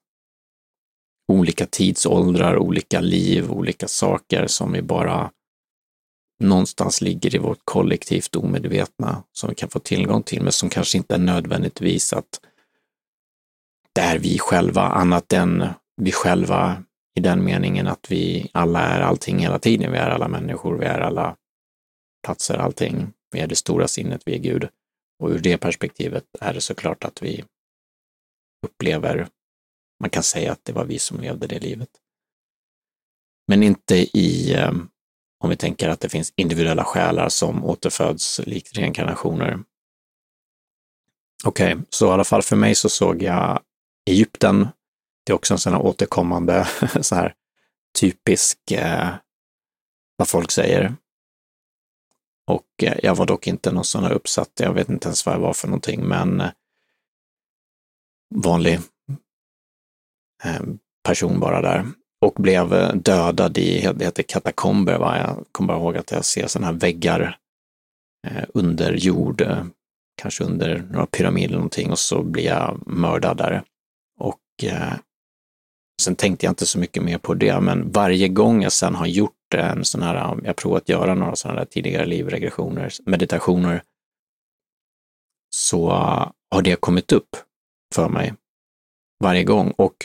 Olika 1.27 1.65
tidsåldrar, 1.65 2.57
olika 2.57 3.01
liv, 3.01 3.51
olika 3.51 3.87
saker 3.87 4.47
som 4.47 4.71
vi 4.71 4.81
bara 4.81 5.31
någonstans 6.39 7.01
ligger 7.01 7.35
i 7.35 7.37
vårt 7.37 7.61
kollektivt 7.63 8.35
omedvetna 8.35 9.23
som 9.31 9.49
vi 9.49 9.55
kan 9.55 9.69
få 9.69 9.79
tillgång 9.79 10.23
till, 10.23 10.43
men 10.43 10.51
som 10.51 10.69
kanske 10.69 10.97
inte 10.97 11.15
är 11.15 11.19
nödvändigtvis 11.19 12.13
att 12.13 12.39
där 13.93 14.15
är 14.15 14.19
vi 14.19 14.39
själva, 14.39 14.81
annat 14.81 15.33
än 15.33 15.67
vi 16.01 16.11
själva 16.11 16.83
i 17.15 17.21
den 17.21 17.43
meningen 17.43 17.87
att 17.87 18.11
vi 18.11 18.49
alla 18.53 18.79
är 18.79 19.01
allting 19.01 19.39
hela 19.39 19.59
tiden. 19.59 19.91
Vi 19.91 19.97
är 19.97 20.09
alla 20.09 20.27
människor, 20.27 20.77
vi 20.77 20.85
är 20.85 20.99
alla 20.99 21.35
platser, 22.25 22.57
allting. 22.57 23.13
Vi 23.31 23.39
är 23.39 23.47
det 23.47 23.55
stora 23.55 23.87
sinnet, 23.87 24.21
vi 24.25 24.35
är 24.35 24.39
Gud. 24.39 24.67
Och 25.19 25.29
ur 25.29 25.39
det 25.39 25.57
perspektivet 25.57 26.23
är 26.41 26.53
det 26.53 26.61
såklart 26.61 27.03
att 27.03 27.23
vi 27.23 27.43
upplever, 28.65 29.27
man 29.99 30.09
kan 30.09 30.23
säga 30.23 30.51
att 30.51 30.65
det 30.65 30.73
var 30.73 30.85
vi 30.85 30.99
som 30.99 31.19
levde 31.19 31.47
det 31.47 31.59
livet. 31.59 31.89
Men 33.47 33.63
inte 33.63 33.95
i 33.95 34.53
ehm, 34.53 34.89
om 35.39 35.49
vi 35.49 35.57
tänker 35.57 35.89
att 35.89 35.99
det 35.99 36.09
finns 36.09 36.33
individuella 36.35 36.83
själar 36.83 37.29
som 37.29 37.65
återföds 37.65 38.41
likt 38.45 38.77
reinkarnationer. 38.77 39.59
Okej, 41.45 41.73
okay, 41.73 41.85
så 41.89 42.07
i 42.07 42.09
alla 42.09 42.23
fall 42.23 42.41
för 42.41 42.55
mig 42.55 42.75
så 42.75 42.89
såg 42.89 43.21
jag 43.21 43.61
Egypten. 44.09 44.67
Det 45.25 45.31
är 45.31 45.35
också 45.35 45.53
en 45.53 45.59
sån 45.59 45.73
här 45.73 45.81
återkommande, 45.81 46.67
så 47.01 47.15
här 47.15 47.33
typisk, 47.99 48.71
eh, 48.71 49.09
vad 50.17 50.27
folk 50.27 50.51
säger. 50.51 50.95
Och 52.47 52.83
eh, 52.83 52.97
jag 53.03 53.15
var 53.15 53.25
dock 53.25 53.47
inte 53.47 53.71
någon 53.71 53.85
sån 53.85 54.03
här 54.03 54.11
uppsatt, 54.11 54.51
jag 54.59 54.73
vet 54.73 54.89
inte 54.89 55.07
ens 55.07 55.25
vad 55.25 55.35
jag 55.35 55.39
var 55.39 55.53
för 55.53 55.67
någonting, 55.67 56.07
men 56.07 56.41
eh, 56.41 56.51
vanlig 58.35 58.79
Eh, 60.43 60.61
person 61.03 61.39
bara 61.39 61.61
där 61.61 61.85
och 62.25 62.33
blev 62.33 62.73
eh, 62.73 62.93
dödad 62.93 63.57
i, 63.57 63.89
det 63.95 64.05
heter 64.05 64.23
katakomber, 64.23 64.97
va? 64.97 65.17
jag 65.17 65.45
kommer 65.51 65.67
bara 65.67 65.77
ihåg 65.77 65.97
att 65.97 66.11
jag 66.11 66.25
ser 66.25 66.47
sådana 66.47 66.67
här 66.67 66.73
väggar 66.73 67.37
eh, 68.27 68.43
under 68.53 68.93
jord, 68.93 69.47
kanske 70.21 70.43
under 70.43 70.87
några 70.91 71.05
pyramider 71.05 71.47
eller 71.47 71.57
någonting 71.57 71.91
och 71.91 71.99
så 71.99 72.23
blir 72.23 72.45
jag 72.45 72.83
mördad 72.87 73.37
där. 73.37 73.63
Och 74.19 74.63
eh, 74.63 74.93
sen 76.01 76.15
tänkte 76.15 76.45
jag 76.45 76.51
inte 76.51 76.65
så 76.65 76.79
mycket 76.79 77.03
mer 77.03 77.17
på 77.17 77.33
det, 77.33 77.59
men 77.59 77.91
varje 77.91 78.27
gång 78.27 78.63
jag 78.63 78.71
sen 78.71 78.95
har 78.95 79.05
gjort 79.05 79.53
en 79.55 79.85
sån 79.85 80.01
här, 80.01 80.15
jag 80.15 80.49
har 80.49 80.53
provat 80.53 80.89
göra 80.89 81.15
några 81.15 81.35
sådana 81.35 81.59
där 81.59 81.65
tidigare 81.65 82.05
livregressioner, 82.05 82.91
meditationer, 83.05 83.83
så 85.55 85.89
har 86.51 86.61
det 86.61 86.75
kommit 86.75 87.11
upp 87.11 87.37
för 87.93 88.09
mig 88.09 88.33
varje 89.19 89.43
gång. 89.43 89.73
Och 89.77 89.95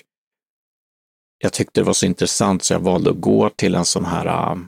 jag 1.43 1.53
tyckte 1.53 1.81
det 1.81 1.85
var 1.85 1.93
så 1.93 2.07
intressant 2.07 2.63
så 2.63 2.73
jag 2.73 2.81
valde 2.81 3.11
att 3.11 3.21
gå 3.21 3.51
till 3.51 3.75
en 3.75 3.85
sån 3.85 4.05
här 4.05 4.27
äh, 4.27 4.59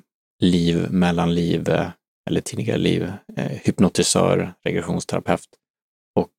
liv, 0.41 0.91
mellanliv, 0.91 1.69
äh, 1.69 1.89
eller 2.31 2.41
tidigare 2.41 2.79
liv, 2.79 3.13
äh, 3.37 3.45
hypnotisör, 3.47 4.55
regressionsterapeut. 4.65 5.49
Och 6.15 6.31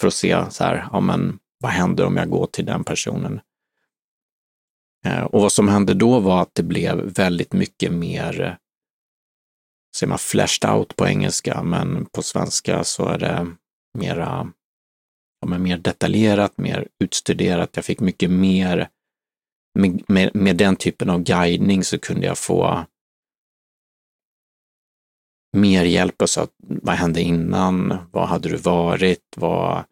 för 0.00 0.06
att 0.06 0.14
se 0.14 0.50
så 0.50 0.64
här, 0.64 0.88
ja 0.92 1.00
men 1.00 1.38
vad 1.58 1.72
händer 1.72 2.06
om 2.06 2.16
jag 2.16 2.30
går 2.30 2.46
till 2.46 2.64
den 2.64 2.84
personen? 2.84 3.40
Och 5.30 5.40
vad 5.40 5.52
som 5.52 5.68
hände 5.68 5.94
då 5.94 6.20
var 6.20 6.42
att 6.42 6.54
det 6.54 6.62
blev 6.62 6.96
väldigt 6.96 7.52
mycket 7.52 7.92
mer, 7.92 8.58
säger 9.96 10.08
man 10.08 10.18
flashed 10.18 10.70
out 10.70 10.96
på 10.96 11.06
engelska, 11.06 11.62
men 11.62 12.06
på 12.06 12.22
svenska 12.22 12.84
så 12.84 13.06
är 13.06 13.18
det 13.18 13.46
mera, 13.98 14.52
ja, 15.40 15.48
men 15.48 15.62
mer 15.62 15.78
detaljerat, 15.78 16.58
mer 16.58 16.88
utstuderat. 17.04 17.70
Jag 17.72 17.84
fick 17.84 18.00
mycket 18.00 18.30
mer 18.30 18.88
med, 19.76 20.02
med, 20.08 20.30
med 20.34 20.56
den 20.56 20.76
typen 20.76 21.10
av 21.10 21.22
guidning 21.22 21.84
så 21.84 21.98
kunde 21.98 22.26
jag 22.26 22.38
få 22.38 22.84
mer 25.56 25.84
hjälp. 25.84 26.22
Så 26.24 26.40
att, 26.40 26.50
vad 26.58 26.94
hände 26.94 27.22
innan? 27.22 27.98
Vad 28.12 28.28
hade 28.28 28.48
du 28.48 28.56
varit? 28.56 29.24
Vad, 29.36 29.84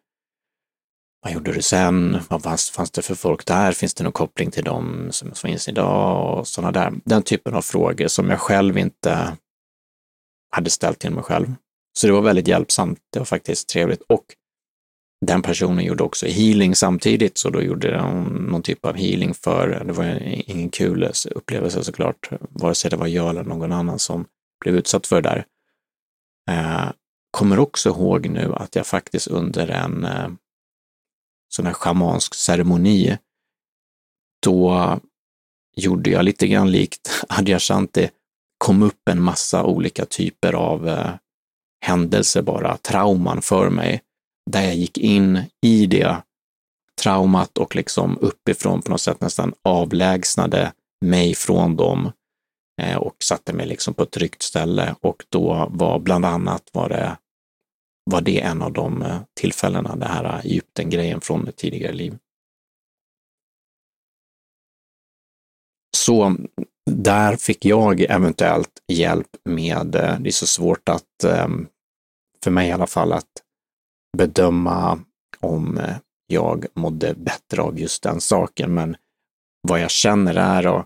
vad 1.21 1.33
gjorde 1.33 1.53
du 1.53 1.61
sen? 1.61 2.17
Vad 2.29 2.43
fanns, 2.43 2.69
fanns 2.69 2.91
det 2.91 3.01
för 3.01 3.15
folk 3.15 3.45
där? 3.45 3.71
Finns 3.71 3.93
det 3.93 4.03
någon 4.03 4.13
koppling 4.13 4.51
till 4.51 4.63
dem 4.63 5.07
som 5.11 5.31
finns 5.31 5.67
idag? 5.67 6.37
Och 6.39 6.47
sådana 6.47 6.71
där. 6.71 6.93
Den 7.05 7.23
typen 7.23 7.53
av 7.53 7.61
frågor 7.61 8.07
som 8.07 8.29
jag 8.29 8.39
själv 8.39 8.77
inte 8.77 9.37
hade 10.55 10.69
ställt 10.69 10.99
till 10.99 11.11
mig 11.11 11.23
själv. 11.23 11.53
Så 11.97 12.07
det 12.07 12.13
var 12.13 12.21
väldigt 12.21 12.47
hjälpsamt. 12.47 12.99
Det 13.13 13.19
var 13.19 13.25
faktiskt 13.25 13.69
trevligt. 13.69 14.01
Och 14.01 14.25
den 15.21 15.41
personen 15.41 15.85
gjorde 15.85 16.03
också 16.03 16.25
healing 16.25 16.75
samtidigt, 16.75 17.37
så 17.37 17.49
då 17.49 17.61
gjorde 17.61 17.91
de 17.91 18.23
någon 18.23 18.61
typ 18.61 18.85
av 18.85 18.95
healing 18.95 19.33
för, 19.33 19.83
det 19.85 19.93
var 19.93 20.21
ingen 20.23 20.69
kul 20.69 21.11
upplevelse 21.35 21.83
såklart, 21.83 22.29
vare 22.49 22.75
sig 22.75 22.91
det 22.91 22.97
var 22.97 23.07
jag 23.07 23.29
eller 23.29 23.43
någon 23.43 23.71
annan 23.71 23.99
som 23.99 24.25
blev 24.63 24.75
utsatt 24.75 25.07
för 25.07 25.21
det 25.21 25.29
där. 25.29 25.45
Eh, 26.49 26.91
kommer 27.31 27.59
också 27.59 27.89
ihåg 27.89 28.29
nu 28.29 28.53
att 28.53 28.75
jag 28.75 28.87
faktiskt 28.87 29.27
under 29.27 29.67
en 29.67 30.05
eh, 30.05 30.29
sån 31.49 31.65
här 31.65 31.73
schamansk 31.73 32.35
ceremoni, 32.35 33.17
då 34.41 34.99
gjorde 35.75 36.09
jag 36.09 36.25
lite 36.25 36.47
grann 36.47 36.71
likt 36.71 37.23
Adyashanti, 37.29 38.09
kom 38.57 38.83
upp 38.83 39.09
en 39.09 39.21
massa 39.21 39.63
olika 39.63 40.05
typer 40.05 40.53
av 40.53 40.87
eh, 40.87 41.11
händelser 41.85 42.41
bara, 42.41 42.77
trauman 42.77 43.41
för 43.41 43.69
mig 43.69 44.01
där 44.51 44.61
jag 44.61 44.75
gick 44.75 44.97
in 44.97 45.41
i 45.61 45.85
det 45.85 46.21
traumat 47.01 47.57
och 47.57 47.75
liksom 47.75 48.17
uppifrån 48.21 48.81
på 48.81 48.91
något 48.91 49.01
sätt 49.01 49.21
nästan 49.21 49.53
avlägsnade 49.61 50.73
mig 51.05 51.35
från 51.35 51.75
dem 51.75 52.11
eh, 52.81 52.97
och 52.97 53.15
satte 53.23 53.53
mig 53.53 53.67
liksom 53.67 53.93
på 53.93 54.03
ett 54.03 54.11
tryggt 54.11 54.41
ställe. 54.41 54.95
Och 55.01 55.23
då 55.29 55.67
var 55.71 55.99
bland 55.99 56.25
annat 56.25 56.69
var 56.73 56.89
det, 56.89 57.17
var 58.11 58.21
det 58.21 58.41
en 58.41 58.61
av 58.61 58.73
de 58.73 59.01
eh, 59.01 59.21
tillfällena, 59.39 59.95
det 59.95 60.05
här 60.05 60.41
Egypten-grejen 60.43 61.21
från 61.21 61.47
ett 61.47 61.55
tidigare 61.55 61.93
liv. 61.93 62.17
Så 65.97 66.35
där 66.91 67.35
fick 67.35 67.65
jag 67.65 68.01
eventuellt 68.01 68.83
hjälp 68.87 69.29
med, 69.43 69.95
eh, 69.95 70.19
det 70.19 70.29
är 70.29 70.31
så 70.31 70.47
svårt 70.47 70.89
att, 70.89 71.23
ehm, 71.23 71.67
för 72.43 72.51
mig 72.51 72.67
i 72.67 72.71
alla 72.71 72.87
fall, 72.87 73.13
att 73.13 73.44
bedöma 74.15 74.99
om 75.39 75.77
eh, 75.77 75.95
jag 76.27 76.65
mådde 76.73 77.13
bättre 77.13 77.61
av 77.61 77.79
just 77.79 78.03
den 78.03 78.21
saken, 78.21 78.73
men 78.73 78.95
vad 79.67 79.79
jag 79.79 79.91
känner 79.91 80.35
är 80.35 80.67
och 80.67 80.85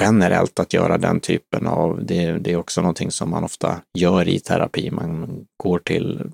generellt 0.00 0.60
att 0.60 0.72
göra 0.72 0.98
den 0.98 1.20
typen 1.20 1.66
av, 1.66 2.04
det, 2.06 2.32
det 2.32 2.52
är 2.52 2.56
också 2.56 2.80
någonting 2.80 3.10
som 3.10 3.30
man 3.30 3.44
ofta 3.44 3.80
gör 3.98 4.28
i 4.28 4.40
terapi. 4.40 4.90
Man 4.90 5.46
går 5.56 5.78
till 5.78 6.30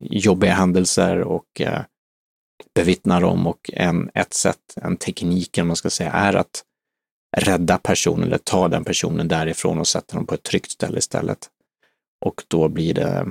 jobbiga 0.00 0.52
händelser 0.52 1.20
och 1.20 1.60
eh, 1.60 1.82
bevittnar 2.74 3.20
dem 3.20 3.46
och 3.46 3.70
en, 3.72 4.10
ett 4.14 4.34
sätt, 4.34 4.74
en 4.76 4.96
teknik, 4.96 5.58
om 5.58 5.66
man 5.66 5.76
ska 5.76 5.90
säga, 5.90 6.10
är 6.10 6.34
att 6.34 6.64
rädda 7.36 7.78
personen 7.78 8.26
eller 8.26 8.38
ta 8.38 8.68
den 8.68 8.84
personen 8.84 9.28
därifrån 9.28 9.78
och 9.78 9.88
sätta 9.88 10.16
dem 10.16 10.26
på 10.26 10.34
ett 10.34 10.42
tryggt 10.42 10.70
ställe 10.70 10.98
istället. 10.98 11.50
Och 12.24 12.42
då 12.48 12.68
blir 12.68 12.94
det 12.94 13.26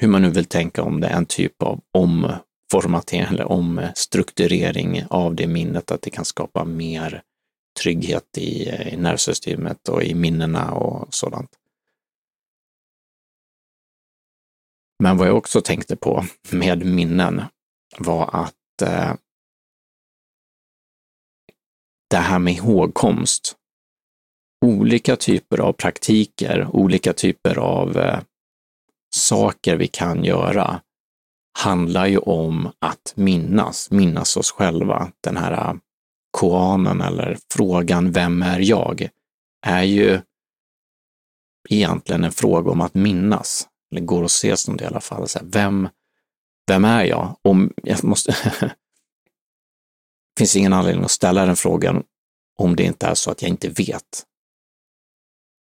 hur 0.00 0.08
man 0.08 0.22
nu 0.22 0.30
vill 0.30 0.44
tänka 0.44 0.82
om 0.82 1.00
det, 1.00 1.08
en 1.08 1.26
typ 1.26 1.62
av 1.62 1.80
omformatering 1.92 3.28
eller 3.28 3.52
omstrukturering 3.52 5.04
av 5.10 5.34
det 5.34 5.46
minnet, 5.46 5.90
att 5.90 6.02
det 6.02 6.10
kan 6.10 6.24
skapa 6.24 6.64
mer 6.64 7.22
trygghet 7.82 8.38
i, 8.38 8.68
i 8.68 8.96
nervsystemet 8.96 9.88
och 9.88 10.02
i 10.02 10.14
minnena 10.14 10.72
och 10.72 11.14
sådant. 11.14 11.50
Men 15.02 15.16
vad 15.16 15.28
jag 15.28 15.36
också 15.36 15.60
tänkte 15.60 15.96
på 15.96 16.24
med 16.50 16.84
minnen 16.86 17.42
var 17.98 18.30
att 18.32 18.82
eh, 18.82 19.14
det 22.10 22.16
här 22.16 22.38
med 22.38 22.54
ihågkomst, 22.54 23.56
olika 24.66 25.16
typer 25.16 25.60
av 25.60 25.72
praktiker, 25.72 26.68
olika 26.72 27.12
typer 27.12 27.58
av 27.58 27.96
eh, 27.96 28.20
saker 29.14 29.76
vi 29.76 29.86
kan 29.86 30.24
göra 30.24 30.80
handlar 31.58 32.06
ju 32.06 32.18
om 32.18 32.72
att 32.78 33.12
minnas, 33.14 33.90
minnas 33.90 34.36
oss 34.36 34.50
själva. 34.50 35.12
Den 35.20 35.36
här 35.36 35.52
äh, 35.52 35.74
koanen 36.30 37.00
eller 37.00 37.38
frågan 37.54 38.12
Vem 38.12 38.42
är 38.42 38.60
jag? 38.60 39.08
är 39.66 39.82
ju 39.82 40.20
egentligen 41.68 42.24
en 42.24 42.32
fråga 42.32 42.70
om 42.70 42.80
att 42.80 42.94
minnas. 42.94 43.68
Eller 43.90 44.00
går 44.00 44.24
att 44.24 44.30
se 44.30 44.56
som 44.56 44.76
det 44.76 44.84
i 44.84 44.86
alla 44.86 45.00
fall. 45.00 45.28
Så 45.28 45.38
här, 45.38 45.46
vem, 45.46 45.88
vem 46.66 46.84
är 46.84 47.04
jag? 47.04 47.36
Om 47.42 47.72
jag 47.82 48.04
måste 48.04 48.36
finns 50.38 50.56
ingen 50.56 50.72
anledning 50.72 51.04
att 51.04 51.10
ställa 51.10 51.46
den 51.46 51.56
frågan 51.56 52.02
om 52.58 52.76
det 52.76 52.82
inte 52.82 53.06
är 53.06 53.14
så 53.14 53.30
att 53.30 53.42
jag 53.42 53.48
inte 53.48 53.68
vet. 53.68 54.24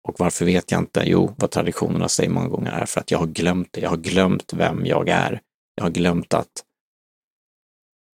Och 0.04 0.20
varför 0.20 0.46
vet 0.46 0.72
jag 0.72 0.82
inte? 0.82 1.04
Jo, 1.06 1.36
vad 1.38 1.52
traditionerna 1.52 2.10
säger 2.10 2.30
många 2.30 2.48
gånger 2.48 2.72
är 2.72 2.86
för 2.86 3.02
att 3.02 3.12
jag 3.12 3.20
har 3.20 3.28
glömt 3.28 3.74
det. 3.74 3.82
Jag 3.82 3.90
har 3.90 3.98
glömt 3.98 4.54
vem 4.54 4.86
jag 4.86 5.10
är. 5.10 5.42
Jag 5.76 5.84
har 5.84 5.92
glömt 5.92 6.34
att, 6.34 6.64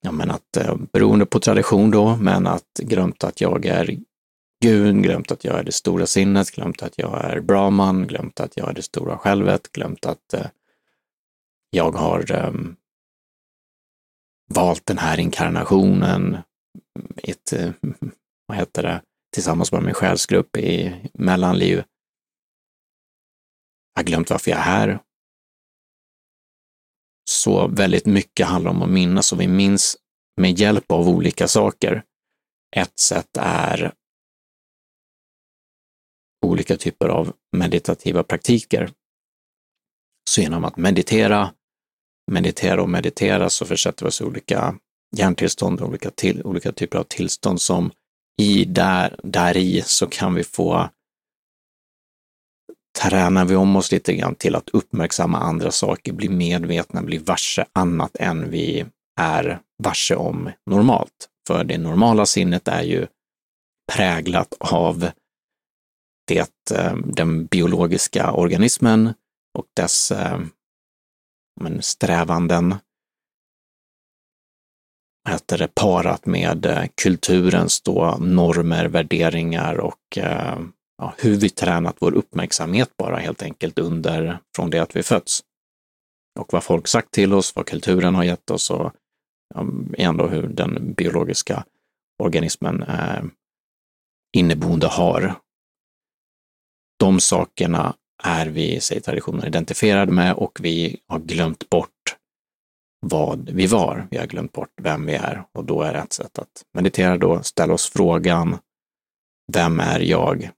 ja 0.01 0.11
men 0.11 0.31
att, 0.31 0.57
eh, 0.57 0.75
beroende 0.93 1.25
på 1.25 1.39
tradition 1.39 1.91
då, 1.91 2.15
men 2.15 2.47
att 2.47 2.79
glömt 2.83 3.23
att 3.23 3.41
jag 3.41 3.65
är 3.65 3.97
Gud, 4.61 5.03
glömt 5.03 5.31
att 5.31 5.43
jag 5.43 5.59
är 5.59 5.63
det 5.63 5.71
stora 5.71 6.05
sinnet, 6.05 6.51
glömt 6.51 6.83
att 6.83 6.97
jag 6.97 7.25
är 7.25 7.41
Brahman, 7.41 8.07
glömt 8.07 8.39
att 8.39 8.57
jag 8.57 8.69
är 8.69 8.73
det 8.73 8.81
stora 8.81 9.17
självet, 9.17 9.71
glömt 9.71 10.05
att 10.05 10.33
eh, 10.33 10.47
jag 11.69 11.91
har 11.91 12.31
eh, 12.31 12.53
valt 14.49 14.85
den 14.85 14.97
här 14.97 15.19
inkarnationen, 15.19 16.37
ett, 17.23 17.53
eh, 17.53 17.71
vad 18.45 18.57
heter 18.57 18.83
det, 18.83 19.01
tillsammans 19.35 19.71
med 19.71 19.83
min 19.83 19.93
själsgrupp 19.93 20.57
i 20.57 20.95
mellanliv. 21.13 21.77
Jag 23.93 24.01
har 24.01 24.03
glömt 24.03 24.29
varför 24.29 24.51
jag 24.51 24.59
är 24.59 24.63
här. 24.63 24.99
Så 27.29 27.67
väldigt 27.67 28.05
mycket 28.05 28.47
handlar 28.47 28.71
om 28.71 28.81
att 28.81 28.89
minnas 28.89 29.31
och 29.31 29.41
vi 29.41 29.47
minns 29.47 29.97
med 30.41 30.59
hjälp 30.59 30.91
av 30.91 31.09
olika 31.09 31.47
saker. 31.47 32.03
Ett 32.75 32.99
sätt 32.99 33.37
är 33.39 33.93
olika 36.45 36.77
typer 36.77 37.09
av 37.09 37.33
meditativa 37.57 38.23
praktiker. 38.23 38.91
Så 40.29 40.41
genom 40.41 40.65
att 40.65 40.77
meditera, 40.77 41.53
meditera 42.31 42.81
och 42.81 42.89
meditera 42.89 43.49
så 43.49 43.65
försätter 43.65 44.05
vi 44.05 44.09
oss 44.09 44.21
i 44.21 44.23
olika 44.23 44.79
hjärntillstånd, 45.15 45.81
olika, 45.81 46.11
till, 46.11 46.43
olika 46.43 46.71
typer 46.71 46.97
av 46.97 47.03
tillstånd 47.03 47.61
som 47.61 47.91
i 48.41 48.65
där, 48.65 49.19
där 49.23 49.57
i 49.57 49.81
så 49.85 50.07
kan 50.07 50.33
vi 50.33 50.43
få 50.43 50.89
tränar 53.01 53.45
vi 53.45 53.55
om 53.55 53.75
oss 53.75 53.91
lite 53.91 54.15
grann 54.15 54.35
till 54.35 54.55
att 54.55 54.69
uppmärksamma 54.69 55.37
andra 55.37 55.71
saker, 55.71 56.13
bli 56.13 56.29
medvetna, 56.29 57.01
bli 57.01 57.17
varse 57.17 57.65
annat 57.73 58.15
än 58.15 58.49
vi 58.49 58.85
är 59.19 59.59
varse 59.83 60.15
om 60.15 60.51
normalt. 60.65 61.29
För 61.47 61.63
det 61.63 61.77
normala 61.77 62.25
sinnet 62.25 62.67
är 62.67 62.83
ju 62.83 63.07
präglat 63.93 64.53
av 64.59 65.09
det, 66.27 66.71
eh, 66.71 66.95
den 66.95 67.45
biologiska 67.45 68.31
organismen 68.31 69.13
och 69.57 69.65
dess 69.75 70.11
eh, 70.11 70.39
men, 71.61 71.81
strävanden 71.81 72.75
heter 75.29 75.57
det, 75.57 75.67
parat 75.75 76.25
med 76.25 76.65
eh, 76.65 76.83
kulturens 77.01 77.81
då 77.81 78.17
normer, 78.19 78.85
värderingar 78.85 79.75
och 79.75 80.17
eh, 80.17 80.59
ja, 80.97 81.13
hur 81.17 81.35
vi 81.35 81.49
tränat 81.49 81.95
vår 81.99 82.13
uppmärksamhet 82.13 82.97
bara 82.97 83.17
helt 83.17 83.41
enkelt 83.41 83.79
under, 83.79 84.39
från 84.55 84.69
det 84.69 84.79
att 84.79 84.95
vi 84.95 85.03
fötts. 85.03 85.43
Och 86.39 86.53
vad 86.53 86.63
folk 86.63 86.87
sagt 86.87 87.11
till 87.11 87.33
oss, 87.33 87.55
vad 87.55 87.65
kulturen 87.65 88.15
har 88.15 88.23
gett 88.23 88.51
oss 88.51 88.69
och 88.69 88.93
ja, 89.53 89.67
ändå 89.97 90.27
hur 90.27 90.47
den 90.47 90.93
biologiska 90.93 91.65
organismen 92.23 92.83
eh, 92.83 93.23
inneboende 94.37 94.87
har 94.87 95.35
de 96.99 97.19
sakerna 97.19 97.95
är 98.23 98.45
vi, 98.45 98.79
säger 98.79 99.01
traditionen, 99.01 99.47
identifierade 99.47 100.11
med 100.11 100.33
och 100.33 100.59
vi 100.61 100.97
har 101.07 101.19
glömt 101.19 101.69
bort 101.69 102.15
vad 103.09 103.49
vi 103.49 103.67
var. 103.67 104.07
Vi 104.11 104.17
har 104.17 104.25
glömt 104.25 104.51
bort 104.51 104.73
vem 104.81 105.05
vi 105.05 105.13
är 105.13 105.45
och 105.51 105.65
då 105.65 105.81
är 105.81 105.93
ett 105.93 106.13
sätt 106.13 106.39
att 106.39 106.63
meditera 106.73 107.17
då, 107.17 107.43
ställa 107.43 107.73
oss 107.73 107.89
frågan, 107.89 108.57
vem 109.53 109.79
är 109.79 109.99
jag? 109.99 110.49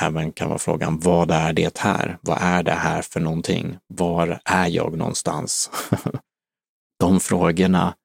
Även 0.00 0.32
kan 0.32 0.48
vara 0.48 0.58
frågan, 0.58 1.00
vad 1.00 1.30
är 1.30 1.52
det 1.52 1.78
här? 1.78 2.18
Vad 2.20 2.38
är 2.40 2.62
det 2.62 2.72
här 2.72 3.02
för 3.02 3.20
någonting? 3.20 3.78
Var 3.86 4.40
är 4.44 4.66
jag 4.68 4.98
någonstans? 4.98 5.70
De 6.98 7.20
frågorna 7.20 7.96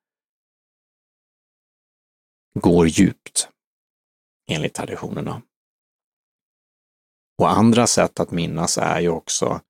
går 2.59 2.87
djupt 2.87 3.49
enligt 4.51 4.73
traditionerna. 4.73 5.41
Och 7.37 7.51
andra 7.51 7.87
sätt 7.87 8.19
att 8.19 8.31
minnas 8.31 8.77
är 8.77 8.99
ju 8.99 9.09
också 9.09 9.61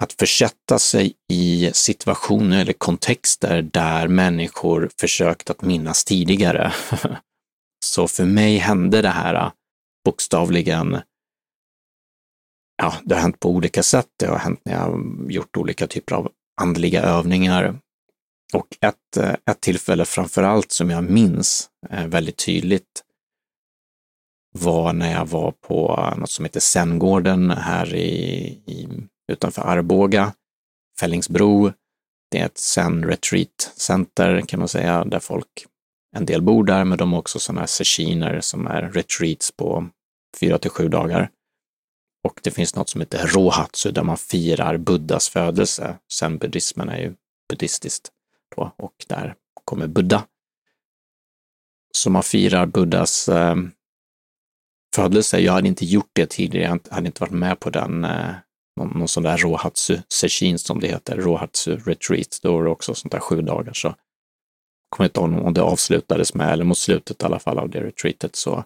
att 0.00 0.12
försätta 0.12 0.78
sig 0.78 1.14
i 1.28 1.70
situationer 1.74 2.60
eller 2.60 2.72
kontexter 2.72 3.62
där 3.62 4.08
människor 4.08 4.90
försökt 5.00 5.50
att 5.50 5.62
minnas 5.62 6.04
tidigare. 6.04 6.72
Så 7.84 8.08
för 8.08 8.24
mig 8.24 8.56
hände 8.56 9.02
det 9.02 9.08
här 9.08 9.34
äh, 9.34 9.52
bokstavligen, 10.04 10.98
ja, 12.76 12.94
det 13.04 13.14
har 13.14 13.22
hänt 13.22 13.40
på 13.40 13.50
olika 13.50 13.82
sätt. 13.82 14.08
Det 14.18 14.26
har 14.26 14.38
hänt 14.38 14.60
när 14.64 14.72
jag 14.72 14.80
har 14.80 15.30
gjort 15.30 15.56
olika 15.56 15.86
typer 15.86 16.14
av 16.14 16.32
andliga 16.60 17.02
övningar. 17.02 17.78
Och 18.54 18.66
ett, 18.80 19.16
äh, 19.16 19.34
ett 19.50 19.60
tillfälle 19.60 20.04
framför 20.04 20.42
allt 20.42 20.72
som 20.72 20.90
jag 20.90 21.04
minns 21.10 21.70
äh, 21.90 22.06
väldigt 22.06 22.44
tydligt 22.44 23.02
var 24.52 24.92
när 24.92 25.12
jag 25.12 25.26
var 25.26 25.52
på 25.52 26.12
något 26.16 26.30
som 26.30 26.44
heter 26.44 26.60
Sengården 26.60 27.50
här 27.50 27.94
i, 27.94 28.46
i, 28.66 28.88
utanför 29.32 29.62
Arboga, 29.62 30.32
Fällingsbro. 31.00 31.72
Det 32.30 32.38
är 32.38 32.46
ett 32.46 32.58
Zen 32.58 33.04
Retreat 33.04 33.72
Center 33.76 34.40
kan 34.40 34.58
man 34.58 34.68
säga, 34.68 35.04
där 35.04 35.18
folk, 35.18 35.66
en 36.16 36.26
del 36.26 36.42
bor 36.42 36.64
där, 36.64 36.84
men 36.84 36.98
de 36.98 37.12
har 37.12 37.18
också 37.18 37.38
sådana 37.38 37.60
här 37.60 37.66
sessioner 37.66 38.40
som 38.40 38.66
är 38.66 38.82
retreats 38.82 39.52
på 39.52 39.88
fyra 40.40 40.58
till 40.58 40.70
sju 40.70 40.88
dagar. 40.88 41.30
Och 42.24 42.40
det 42.42 42.50
finns 42.50 42.74
något 42.74 42.88
som 42.88 43.00
heter 43.00 43.26
Rohatsu 43.26 43.90
där 43.90 44.02
man 44.02 44.16
firar 44.16 44.76
Buddhas 44.76 45.28
födelse. 45.28 45.98
Zen-buddhismen 46.12 46.88
är 46.88 46.98
ju 46.98 47.14
buddhistiskt 47.48 48.10
då, 48.56 48.72
och 48.76 48.94
där 49.08 49.34
kommer 49.64 49.86
Buddha. 49.86 50.26
Så 51.92 52.10
man 52.10 52.22
firar 52.22 52.66
Buddhas 52.66 53.28
eh, 53.28 53.56
födelse. 54.94 55.38
Jag 55.38 55.52
hade 55.52 55.68
inte 55.68 55.84
gjort 55.84 56.10
det 56.12 56.26
tidigare, 56.26 56.64
jag 56.64 56.94
hade 56.94 57.06
inte 57.06 57.20
varit 57.20 57.32
med 57.32 57.60
på 57.60 57.70
den, 57.70 58.04
eh, 58.04 58.34
någon, 58.76 58.98
någon 58.98 59.08
sån 59.08 59.22
där 59.22 59.36
Rohatsu 59.36 59.98
Sechin 60.08 60.58
som 60.58 60.80
det 60.80 60.88
heter, 60.88 61.16
Rohatsu 61.16 61.76
Retreat. 61.76 62.38
Då 62.42 62.52
var 62.52 62.64
det 62.64 62.70
också 62.70 62.94
sånt 62.94 63.12
där 63.12 63.20
sju 63.20 63.42
dagar. 63.42 63.72
Så 63.72 63.94
kommer 64.88 65.08
inte 65.08 65.20
ihåg 65.20 65.46
om 65.46 65.54
det 65.54 65.62
avslutades 65.62 66.34
med, 66.34 66.52
eller 66.52 66.64
mot 66.64 66.78
slutet 66.78 67.22
i 67.22 67.24
alla 67.26 67.38
fall 67.38 67.58
av 67.58 67.70
det 67.70 67.80
retreatet, 67.80 68.36
så 68.36 68.64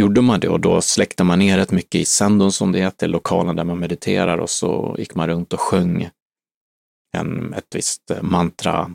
gjorde 0.00 0.20
man 0.20 0.40
det 0.40 0.48
och 0.48 0.60
då 0.60 0.80
släckte 0.80 1.24
man 1.24 1.38
ner 1.38 1.58
rätt 1.58 1.70
mycket 1.72 2.00
i 2.00 2.04
Sendon 2.04 2.52
som 2.52 2.72
det 2.72 2.78
heter, 2.78 3.08
lokalen 3.08 3.56
där 3.56 3.64
man 3.64 3.78
mediterar 3.78 4.38
och 4.38 4.50
så 4.50 4.94
gick 4.98 5.14
man 5.14 5.28
runt 5.28 5.52
och 5.52 5.60
sjöng 5.60 6.10
en, 7.16 7.54
ett 7.54 7.74
visst 7.74 8.10
eh, 8.10 8.22
mantra 8.22 8.90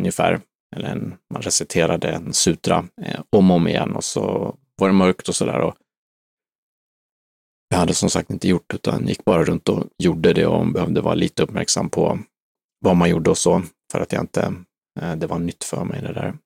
ungefär, 0.00 0.40
eller 0.76 0.88
en, 0.88 1.14
man 1.32 1.42
reciterade 1.42 2.08
en 2.08 2.32
sutra 2.32 2.84
eh, 3.02 3.20
om 3.30 3.50
och 3.50 3.56
om 3.56 3.68
igen 3.68 3.96
och 3.96 4.04
så 4.04 4.54
var 4.76 4.88
det 4.88 4.94
mörkt 4.94 5.28
och 5.28 5.34
sådär. 5.34 5.72
Jag 7.74 7.78
hade 7.78 7.94
som 7.94 8.10
sagt 8.10 8.30
inte 8.30 8.48
gjort 8.48 8.64
det, 8.66 8.74
utan 8.74 9.08
gick 9.08 9.24
bara 9.24 9.44
runt 9.44 9.68
och 9.68 9.86
gjorde 9.98 10.32
det 10.32 10.46
och 10.46 10.66
behövde 10.66 11.00
vara 11.00 11.14
lite 11.14 11.42
uppmärksam 11.42 11.90
på 11.90 12.18
vad 12.80 12.96
man 12.96 13.10
gjorde 13.10 13.30
och 13.30 13.38
så, 13.38 13.62
för 13.92 14.00
att 14.00 14.12
jag 14.12 14.22
inte, 14.22 14.54
eh, 15.00 15.16
det 15.16 15.26
var 15.26 15.38
nytt 15.38 15.64
för 15.64 15.84
mig 15.84 16.02
det 16.02 16.12
där. 16.12 16.38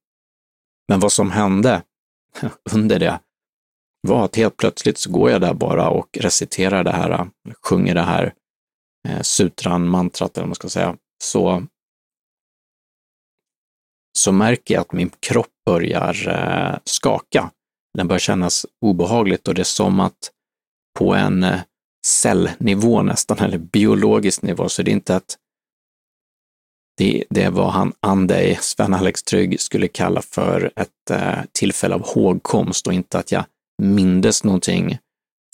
Men 0.89 1.01
vad 1.01 1.13
som 1.13 1.31
hände 1.31 1.83
under 2.73 2.99
det 2.99 3.21
var 4.01 4.25
att 4.25 4.37
helt 4.37 4.57
plötsligt 4.57 4.99
så 4.99 5.11
går 5.11 5.31
jag 5.31 5.41
där 5.41 5.55
bara 5.55 5.89
och 5.89 6.19
reciterar 6.21 6.85
det 6.85 6.93
här, 6.93 7.31
sjunger 7.63 7.95
det 7.95 8.03
här 8.03 8.35
eh, 9.09 9.21
sutran, 9.21 9.89
mantrat 9.89 10.37
eller 10.37 10.43
vad 10.43 10.49
man 10.49 10.55
ska 10.55 10.69
säga, 10.69 10.97
så, 11.25 11.67
så 14.19 14.33
märker 14.33 14.75
jag 14.75 14.81
att 14.81 14.93
min 14.93 15.11
kropp 15.21 15.53
börjar 15.67 16.29
eh, 16.29 16.79
skaka 16.85 17.51
den 17.97 18.09
börjar 18.09 18.19
kännas 18.21 18.67
obehagligt 18.81 19.49
och 19.49 19.55
det 19.55 19.63
är 19.63 19.65
som 19.65 20.01
att 20.01 20.33
på 20.99 21.15
en 21.15 21.45
eh, 21.45 21.61
cellnivå 22.07 23.03
nästan, 23.03 23.39
eller 23.39 23.59
biologisk 23.59 24.43
nivå, 24.43 24.69
så 24.69 24.83
det 24.83 24.91
är 24.91 24.93
inte 24.93 25.17
att 25.17 25.39
Det, 26.99 27.25
det 27.31 27.51
var 27.51 27.71
han 27.71 27.93
Andej, 28.01 28.59
Sven-Alex 28.61 29.23
Trygg, 29.23 29.61
skulle 29.61 29.89
kalla 29.89 30.23
för 30.23 30.73
ett 30.77 31.11
eh, 31.11 31.39
tillfälle 31.53 31.95
av 31.95 32.03
hågkomst 32.15 32.87
och 32.87 32.93
inte 32.93 33.19
att 33.19 33.33
jag 33.33 33.45
mindes 33.83 34.45
någonting 34.45 34.99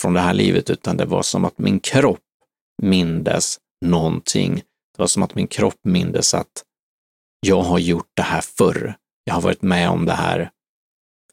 från 0.03 0.15
det 0.15 0.21
här 0.21 0.35
livet, 0.35 0.71
utan 0.71 0.97
det 0.97 1.05
var 1.05 1.23
som 1.23 1.45
att 1.45 1.59
min 1.59 1.81
kropp 1.81 2.21
mindes 2.83 3.59
någonting. 3.85 4.55
Det 4.97 4.99
var 4.99 5.07
som 5.07 5.23
att 5.23 5.35
min 5.35 5.47
kropp 5.47 5.81
mindes 5.85 6.35
att 6.35 6.65
jag 7.47 7.63
har 7.63 7.79
gjort 7.79 8.11
det 8.17 8.23
här 8.23 8.41
förr. 8.41 8.95
Jag 9.25 9.35
har 9.35 9.43
varit 9.43 9.63
med 9.63 9.91
om 9.91 10.07
det 10.07 10.13
här, 10.17 10.51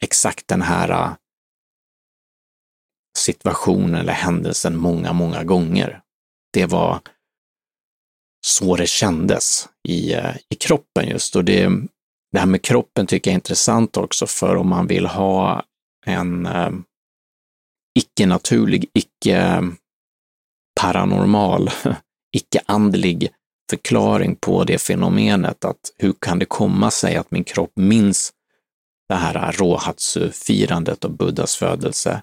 exakt 0.01 0.47
den 0.47 0.61
här 0.61 0.89
eh, 0.89 1.13
situationen 3.17 3.95
eller 3.95 4.13
händelsen 4.13 4.77
många, 4.77 5.13
många 5.13 5.43
gånger. 5.43 6.01
Det 6.53 6.65
var 6.65 6.99
så 8.45 8.75
det 8.75 8.87
kändes 8.87 9.69
i, 9.87 10.13
eh, 10.13 10.35
i 10.49 10.55
kroppen 10.55 11.09
just. 11.09 11.35
Och 11.35 11.45
det, 11.45 11.69
det 12.31 12.39
här 12.39 12.45
med 12.45 12.61
kroppen 12.61 13.07
tycker 13.07 13.31
jag 13.31 13.33
är 13.33 13.37
intressant 13.37 13.97
också, 13.97 14.27
för 14.27 14.55
om 14.55 14.69
man 14.69 14.87
vill 14.87 15.05
ha 15.05 15.63
en 16.05 16.45
eh, 16.45 16.71
icke-naturlig, 17.99 18.89
icke-paranormal, 18.93 21.67
eh, 21.67 21.95
icke-andlig 22.37 23.29
förklaring 23.69 24.35
på 24.35 24.63
det 24.63 24.77
fenomenet 24.77 25.65
att 25.65 25.91
hur 25.97 26.13
kan 26.19 26.39
det 26.39 26.45
komma 26.45 26.91
sig 26.91 27.15
att 27.15 27.31
min 27.31 27.43
kropp 27.43 27.71
minns 27.75 28.33
det 29.09 29.15
här 29.15 29.51
Rohatsu-firandet 29.51 31.05
och 31.05 31.11
Buddhas 31.11 31.55
födelse? 31.55 32.21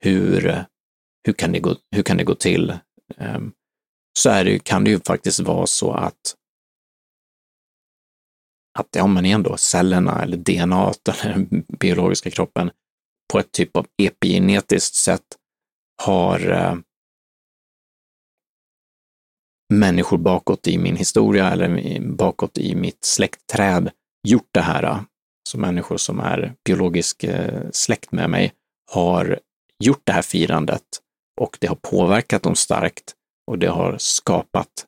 Hur, 0.00 0.64
hur, 1.24 1.32
kan, 1.32 1.52
det 1.52 1.60
gå, 1.60 1.76
hur 1.90 2.02
kan 2.02 2.16
det 2.16 2.24
gå 2.24 2.34
till? 2.34 2.78
Ehm, 3.16 3.52
så 4.18 4.30
är 4.30 4.44
det, 4.44 4.58
kan 4.58 4.84
det 4.84 4.90
ju 4.90 5.00
faktiskt 5.00 5.40
vara 5.40 5.66
så 5.66 5.92
att 5.92 6.34
att 8.78 8.88
ja, 8.96 9.06
men 9.06 9.24
igen 9.26 9.42
då, 9.42 9.56
cellerna 9.56 10.22
eller 10.22 10.36
DNA, 10.36 10.92
eller 11.06 11.34
den 11.34 11.64
biologiska 11.78 12.30
kroppen, 12.30 12.70
på 13.32 13.38
ett 13.38 13.52
typ 13.52 13.76
av 13.76 13.86
epigenetiskt 14.02 14.94
sätt 14.94 15.26
har 16.02 16.50
eh, 16.50 16.76
människor 19.74 20.18
bakåt 20.18 20.68
i 20.68 20.78
min 20.78 20.96
historia 20.96 21.50
eller 21.50 22.00
bakåt 22.00 22.58
i 22.58 22.74
mitt 22.74 23.04
släktträd 23.04 23.90
gjort 24.28 24.48
det 24.52 24.60
här. 24.60 24.82
Eh, 24.82 25.00
så 25.48 25.58
människor 25.58 25.96
som 25.96 26.20
är 26.20 26.54
biologisk 26.64 27.24
eh, 27.24 27.62
släkt 27.72 28.12
med 28.12 28.30
mig 28.30 28.52
har 28.92 29.40
gjort 29.84 30.02
det 30.04 30.12
här 30.12 30.22
firandet 30.22 30.82
och 31.40 31.56
det 31.60 31.66
har 31.66 31.76
påverkat 31.76 32.42
dem 32.42 32.54
starkt 32.54 33.14
och 33.46 33.58
det 33.58 33.68
har 33.68 33.98
skapat 33.98 34.86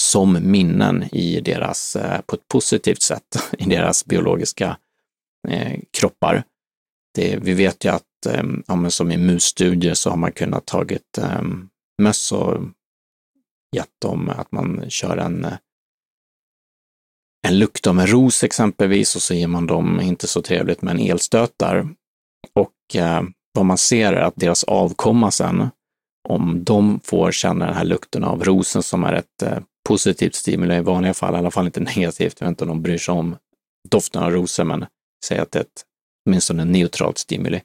som 0.00 0.38
minnen 0.50 1.04
i 1.12 1.40
deras, 1.40 1.96
eh, 1.96 2.20
på 2.20 2.36
ett 2.36 2.48
positivt 2.48 3.02
sätt, 3.02 3.52
i 3.58 3.64
deras 3.64 4.04
biologiska 4.04 4.76
eh, 5.48 5.80
kroppar. 5.90 6.44
Det, 7.14 7.36
vi 7.36 7.54
vet 7.54 7.84
ju 7.84 7.88
att, 7.88 8.26
eh, 8.26 8.44
ja, 8.66 8.90
som 8.90 9.12
i 9.12 9.16
musstudier 9.16 9.94
så 9.94 10.10
har 10.10 10.16
man 10.16 10.32
kunnat 10.32 10.66
tagit 10.66 11.18
eh, 11.18 11.42
möss 12.02 12.32
och 12.32 12.62
gett 13.76 14.00
dem 14.02 14.28
att 14.28 14.52
man 14.52 14.90
kör 14.90 15.16
en, 15.16 15.44
eh, 15.44 15.58
en 17.46 17.58
lukt 17.58 17.86
av 17.86 18.00
en 18.00 18.06
ros 18.06 18.44
exempelvis 18.44 19.16
och 19.16 19.22
så 19.22 19.34
ger 19.34 19.46
man 19.46 19.66
dem, 19.66 20.00
inte 20.00 20.26
så 20.26 20.42
trevligt, 20.42 20.82
men 20.82 20.98
elstötar. 20.98 21.94
Och 22.54 22.96
eh, 22.96 23.22
vad 23.52 23.66
man 23.66 23.78
ser 23.78 24.12
är 24.12 24.22
att 24.22 24.36
deras 24.36 24.64
avkomma 24.64 25.30
sen, 25.30 25.68
om 26.28 26.64
de 26.64 27.00
får 27.04 27.32
känna 27.32 27.66
den 27.66 27.74
här 27.74 27.84
lukten 27.84 28.24
av 28.24 28.44
rosen 28.44 28.82
som 28.82 29.04
är 29.04 29.12
ett 29.12 29.42
eh, 29.42 29.58
positivt 29.88 30.34
stimuli 30.34 30.74
i 30.74 30.80
vanliga 30.80 31.14
fall, 31.14 31.34
i 31.34 31.38
alla 31.38 31.50
fall 31.50 31.66
inte 31.66 31.80
negativt, 31.96 32.40
jag 32.40 32.46
vet 32.46 32.52
inte 32.52 32.64
om 32.64 32.68
de 32.68 32.82
bryr 32.82 32.98
sig 32.98 33.14
om 33.14 33.36
doften 33.88 34.22
av 34.22 34.30
rosor, 34.30 34.64
men 34.64 34.86
säg 35.24 35.38
att 35.38 35.52
det 35.52 35.58
är 35.58 35.62
ett, 35.62 35.84
åtminstone 36.26 36.64
neutralt 36.64 37.18
stimuli, 37.18 37.62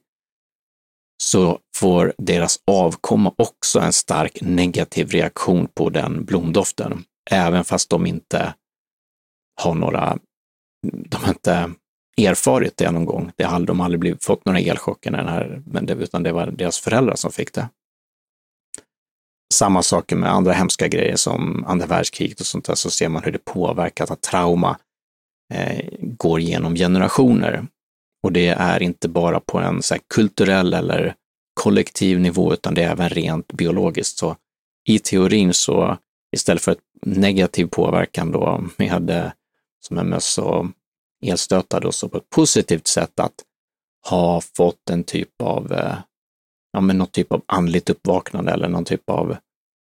så 1.24 1.60
får 1.78 2.14
deras 2.18 2.60
avkomma 2.68 3.34
också 3.38 3.80
en 3.80 3.94
stark 3.94 4.42
negativ 4.42 5.10
reaktion 5.10 5.68
på 5.74 5.90
den 5.90 6.26
blomdoften, 6.26 7.04
även 7.32 7.64
fast 7.64 7.90
de 7.90 8.06
inte 8.06 8.54
har 9.62 9.74
några, 9.74 10.18
de 10.84 11.30
inte 11.30 11.72
erfarit 12.18 12.78
det 12.78 12.92
någon 12.92 13.06
gång. 13.06 13.32
Det 13.36 13.44
har 13.44 13.60
de 13.60 13.82
aldrig 13.82 14.00
blivit, 14.00 14.24
fått 14.24 14.46
några 14.46 14.60
elchocker, 14.60 15.12
den 15.12 15.28
här, 15.28 15.62
men 15.66 15.86
det, 15.86 15.94
utan 15.94 16.24
det 16.24 16.32
var 16.32 16.48
deras 16.48 16.80
föräldrar 16.80 17.16
som 17.16 17.32
fick 17.32 17.54
det. 17.54 17.70
Samma 19.54 19.84
sak 19.84 20.14
med 20.14 20.32
andra 20.32 20.54
hemska 20.54 20.88
grejer 20.88 21.16
som 21.16 21.66
andra 21.68 21.88
världskriget 21.88 22.40
och 22.40 22.46
sånt 22.46 22.66
där, 22.66 22.76
så 22.76 22.90
ser 22.90 23.10
man 23.10 23.24
hur 23.24 23.32
det 23.32 23.46
påverkat 23.46 24.12
att 24.12 24.22
trauma 24.22 24.78
eh, 25.54 25.86
går 26.00 26.40
genom 26.40 26.76
generationer. 26.76 27.68
Och 28.24 28.32
det 28.32 28.48
är 28.48 28.84
inte 28.84 29.10
bara 29.10 29.40
på 29.40 29.60
en 29.60 29.82
så 29.82 29.96
kulturell 30.14 30.74
eller 30.74 31.16
kollektiv 31.54 32.20
nivå, 32.20 32.54
utan 32.54 32.74
det 32.74 32.84
är 32.84 32.92
även 32.92 33.10
rent 33.10 33.54
biologiskt. 33.54 34.18
Så 34.18 34.36
i 34.88 35.00
teorin 35.00 35.54
så 35.54 35.98
istället 36.36 36.62
för 36.62 36.72
ett 36.72 36.80
negativ 37.02 37.66
påverkan 37.66 38.32
då 38.32 38.64
med 38.78 39.32
som 39.80 39.98
en 39.98 40.10
möss 40.10 40.38
och 40.38 40.66
elstötar 41.30 41.82
då, 41.82 41.92
så 41.92 42.10
på 42.10 42.18
ett 42.18 42.30
positivt 42.30 42.88
sätt 42.88 43.20
att 43.20 43.34
ha 44.10 44.42
fått 44.42 44.90
en 44.90 45.04
typ 45.04 45.42
av, 45.44 45.74
eh, 45.74 45.98
ja 46.72 46.82
men 46.82 46.98
någon 46.98 47.08
typ 47.08 47.32
av 47.32 47.42
andligt 47.46 47.90
uppvaknande 47.90 48.52
eller 48.52 48.68
någon 48.68 48.86
typ 48.86 49.10
av 49.10 49.38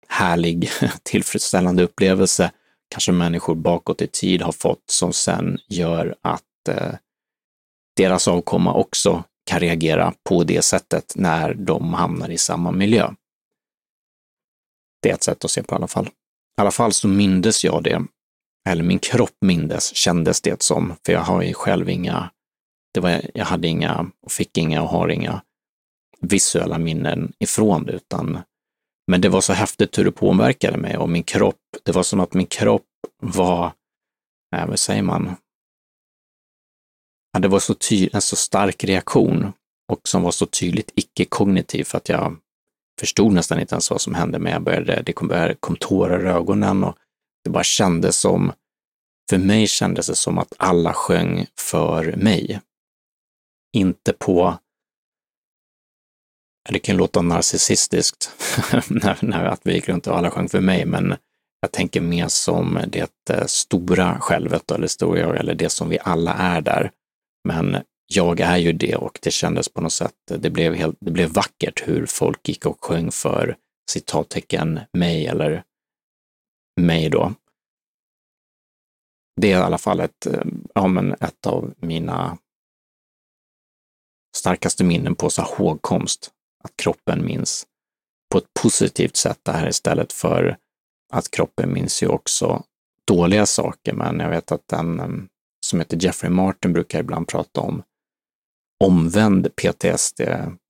härlig, 0.08 0.70
tillfredsställande 1.02 1.82
upplevelse 1.82 2.50
kanske 2.88 3.12
människor 3.12 3.54
bakåt 3.54 4.02
i 4.02 4.06
tid 4.06 4.42
har 4.42 4.52
fått 4.52 4.82
som 4.90 5.12
sen 5.12 5.58
gör 5.68 6.16
att 6.22 6.68
eh, 6.68 6.94
deras 7.96 8.28
avkomma 8.28 8.74
också 8.74 9.24
kan 9.46 9.60
reagera 9.60 10.14
på 10.24 10.44
det 10.44 10.62
sättet 10.62 11.12
när 11.16 11.54
de 11.54 11.94
hamnar 11.94 12.28
i 12.28 12.38
samma 12.38 12.70
miljö. 12.70 13.10
Det 15.02 15.10
är 15.10 15.14
ett 15.14 15.22
sätt 15.22 15.44
att 15.44 15.50
se 15.50 15.62
på 15.62 15.74
i 15.74 15.76
alla 15.76 15.86
fall. 15.86 16.06
I 16.06 16.60
alla 16.60 16.70
fall 16.70 16.92
så 16.92 17.08
mindes 17.08 17.64
jag 17.64 17.82
det, 17.82 18.04
eller 18.68 18.84
min 18.84 18.98
kropp 18.98 19.36
mindes, 19.40 19.94
kändes 19.94 20.40
det 20.40 20.62
som, 20.62 20.94
för 21.06 21.12
jag 21.12 21.20
har 21.20 21.42
ju 21.42 21.54
själv 21.54 21.88
inga, 21.88 22.30
det 22.94 23.00
var, 23.00 23.22
jag 23.34 23.44
hade 23.44 23.68
inga, 23.68 24.10
och 24.22 24.32
fick 24.32 24.58
inga 24.58 24.82
och 24.82 24.88
har 24.88 25.08
inga 25.08 25.42
visuella 26.20 26.78
minnen 26.78 27.32
ifrån 27.38 27.84
det, 27.84 27.92
utan 27.92 28.38
men 29.10 29.20
det 29.20 29.28
var 29.28 29.40
så 29.40 29.52
häftigt 29.52 29.98
hur 29.98 30.04
det 30.04 30.12
påverkade 30.12 30.76
mig 30.76 30.96
och 30.96 31.08
min 31.08 31.22
kropp, 31.22 31.60
det 31.82 31.92
var 31.92 32.02
som 32.02 32.20
att 32.20 32.34
min 32.34 32.46
kropp 32.46 32.86
var, 33.22 33.72
vad 34.66 34.78
säger 34.78 35.02
man, 35.02 35.36
det 37.38 37.48
var 37.48 37.58
så 37.58 37.74
ty- 37.74 38.08
en 38.12 38.20
så 38.22 38.36
stark 38.36 38.84
reaktion 38.84 39.52
och 39.88 40.08
som 40.08 40.22
var 40.22 40.30
så 40.30 40.46
tydligt 40.46 40.92
icke-kognitiv 40.94 41.84
för 41.84 41.98
att 41.98 42.08
jag 42.08 42.36
förstod 43.00 43.32
nästan 43.32 43.60
inte 43.60 43.74
ens 43.74 43.90
vad 43.90 44.00
som 44.00 44.14
hände, 44.14 44.38
men 44.38 44.52
jag 44.52 44.62
började, 44.62 45.02
det 45.02 45.12
kom, 45.12 45.28
började, 45.28 45.54
kom 45.54 45.76
tårar 45.76 46.26
i 46.26 46.28
ögonen 46.28 46.84
och 46.84 46.96
det 47.44 47.50
bara 47.50 47.64
kändes 47.64 48.16
som, 48.16 48.52
för 49.28 49.38
mig 49.38 49.66
kändes 49.66 50.06
det 50.06 50.14
som 50.14 50.38
att 50.38 50.54
alla 50.56 50.92
sjöng 50.92 51.46
för 51.56 52.16
mig. 52.16 52.60
Inte 53.72 54.12
på, 54.12 54.58
det 56.68 56.78
kan 56.78 56.96
låta 56.96 57.22
narcissistiskt 57.22 58.30
när, 58.88 59.24
när 59.24 59.44
att 59.44 59.60
vi 59.62 59.74
gick 59.74 59.88
runt 59.88 60.06
och 60.06 60.16
alla 60.16 60.30
sjöng 60.30 60.48
för 60.48 60.60
mig, 60.60 60.86
men 60.86 61.16
jag 61.60 61.72
tänker 61.72 62.00
mer 62.00 62.28
som 62.28 62.80
det 62.88 63.30
eh, 63.30 63.44
stora 63.46 64.20
självet 64.20 64.70
eller 64.70 64.86
stora 64.86 65.20
jag, 65.20 65.36
eller 65.36 65.54
det 65.54 65.68
som 65.68 65.88
vi 65.88 65.98
alla 66.02 66.34
är 66.34 66.60
där. 66.60 66.90
Men 67.48 67.76
jag 68.06 68.40
är 68.40 68.56
ju 68.56 68.72
det 68.72 68.96
och 68.96 69.18
det 69.22 69.30
kändes 69.30 69.68
på 69.68 69.80
något 69.80 69.92
sätt, 69.92 70.14
det 70.26 70.50
blev, 70.50 70.74
helt, 70.74 70.96
det 71.00 71.10
blev 71.10 71.30
vackert 71.30 71.88
hur 71.88 72.06
folk 72.06 72.48
gick 72.48 72.66
och 72.66 72.84
sjöng 72.84 73.10
för 73.10 73.56
citattecken 73.90 74.80
mig 74.92 75.26
eller 75.26 75.62
mig 76.80 77.08
då. 77.08 77.34
Det 79.40 79.52
är 79.52 79.58
i 79.58 79.62
alla 79.62 79.78
fall 79.78 80.00
ett, 80.00 80.26
eh, 80.26 80.44
ja, 80.74 80.86
men 80.86 81.12
ett 81.12 81.46
av 81.46 81.74
mina 81.76 82.38
starkaste 84.36 84.84
minnen 84.84 85.14
på 85.14 85.30
så 85.30 85.42
hågkomst, 85.42 86.30
att 86.64 86.76
kroppen 86.76 87.24
minns 87.24 87.66
på 88.32 88.38
ett 88.38 88.54
positivt 88.62 89.16
sätt 89.16 89.38
det 89.42 89.52
här 89.52 89.68
istället 89.68 90.12
för 90.12 90.56
att 91.12 91.30
kroppen 91.30 91.72
minns 91.72 92.02
ju 92.02 92.06
också 92.06 92.62
dåliga 93.06 93.46
saker. 93.46 93.92
Men 93.92 94.20
jag 94.20 94.30
vet 94.30 94.52
att 94.52 94.68
den 94.68 95.00
eh, 95.00 95.08
som 95.66 95.78
heter 95.78 96.04
Jeffrey 96.04 96.30
Martin 96.30 96.72
brukar 96.72 97.00
ibland 97.00 97.28
prata 97.28 97.60
om 97.60 97.82
omvänd 98.84 99.56
PTSD. 99.56 100.20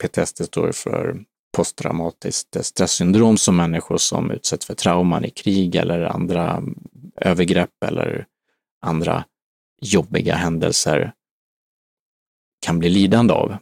PTSD 0.03 0.45
står 0.45 0.73
för 0.73 1.25
posttraumatiskt 1.57 2.65
stresssyndrom 2.65 3.37
som 3.37 3.57
människor 3.57 3.97
som 3.97 4.31
utsätts 4.31 4.67
för 4.67 4.75
trauman 4.75 5.25
i 5.25 5.31
krig 5.31 5.77
eller 5.77 6.01
andra 6.01 6.63
övergrepp 7.17 7.85
eller 7.87 8.27
andra 8.81 9.25
jobbiga 9.81 10.35
händelser 10.35 11.13
kan 12.67 12.79
bli 12.79 12.89
lidande 12.89 13.35
av. 13.35 13.57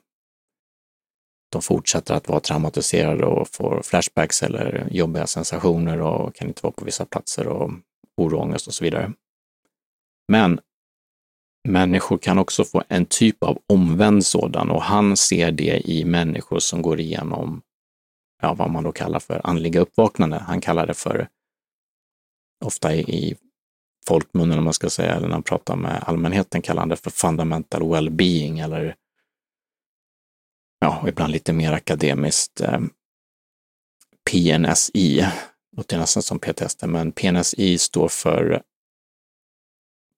De 1.52 1.62
fortsätter 1.62 2.14
att 2.14 2.28
vara 2.28 2.40
traumatiserade 2.40 3.26
och 3.26 3.48
får 3.48 3.82
flashbacks 3.82 4.42
eller 4.42 4.88
jobbiga 4.90 5.26
sensationer 5.26 6.00
och 6.00 6.34
kan 6.34 6.48
inte 6.48 6.62
vara 6.62 6.72
på 6.72 6.84
vissa 6.84 7.04
platser 7.04 7.46
och 7.46 7.70
oro, 8.16 8.38
ångest 8.38 8.66
och 8.66 8.74
så 8.74 8.84
vidare. 8.84 9.12
Men 10.28 10.60
människor 11.68 12.18
kan 12.18 12.38
också 12.38 12.64
få 12.64 12.82
en 12.88 13.06
typ 13.06 13.42
av 13.42 13.58
omvänd 13.66 14.26
sådan 14.26 14.70
och 14.70 14.82
han 14.82 15.16
ser 15.16 15.52
det 15.52 15.90
i 15.90 16.04
människor 16.04 16.58
som 16.58 16.82
går 16.82 17.00
igenom 17.00 17.62
ja, 18.42 18.54
vad 18.54 18.70
man 18.70 18.84
då 18.84 18.92
kallar 18.92 19.20
för 19.20 19.40
andliga 19.44 19.80
uppvaknande. 19.80 20.38
Han 20.38 20.60
kallar 20.60 20.86
det 20.86 20.94
för, 20.94 21.28
ofta 22.64 22.94
i, 22.94 23.00
i 23.00 23.36
folkmunnen 24.08 24.58
om 24.58 24.64
man 24.64 24.74
ska 24.74 24.90
säga, 24.90 25.14
eller 25.14 25.26
när 25.26 25.34
han 25.34 25.42
pratar 25.42 25.76
med 25.76 26.02
allmänheten 26.06 26.62
kallar 26.62 26.82
han 26.82 26.88
det 26.88 26.96
för 26.96 27.10
fundamental 27.10 27.82
well-being 27.82 28.64
eller 28.64 28.96
ja, 30.80 31.04
ibland 31.08 31.32
lite 31.32 31.52
mer 31.52 31.72
akademiskt 31.72 32.60
eh, 32.60 32.80
PNSI. 34.30 35.26
Låter 35.76 35.98
nästan 35.98 36.22
som 36.22 36.38
PTSD, 36.38 36.86
men 36.86 37.12
PNSI 37.12 37.78
står 37.78 38.08
för 38.08 38.62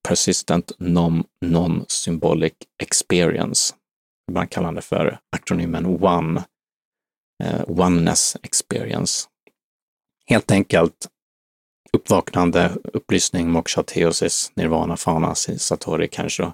Persistent 0.07 0.71
Non-Symbolic 0.79 2.53
Experience. 2.83 3.75
Ibland 4.29 4.49
kallar 4.49 4.65
han 4.65 4.75
det 4.75 4.81
för 4.81 5.19
akronymen 5.35 5.85
ONE, 5.85 6.43
eh, 7.43 7.61
Oneness 7.67 8.37
Experience. 8.43 9.27
Helt 10.25 10.51
enkelt 10.51 11.07
uppvaknande, 11.93 12.77
upplysning, 12.83 13.51
moksha, 13.51 13.83
teosis, 13.83 14.51
nirvana, 14.55 14.97
fauna, 14.97 15.35
satori, 15.35 16.07
kanske, 16.07 16.53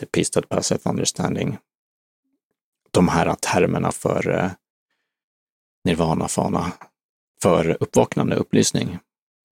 the 0.00 0.06
peace 0.06 0.30
that 0.32 0.48
passeth 0.48 0.88
understanding. 0.88 1.58
De 2.90 3.08
här 3.08 3.34
termerna 3.34 3.92
för 3.92 4.30
eh, 4.30 4.50
nirvana, 5.84 6.28
fana, 6.28 6.72
för 7.42 7.76
uppvaknande, 7.80 8.36
upplysning. 8.36 8.98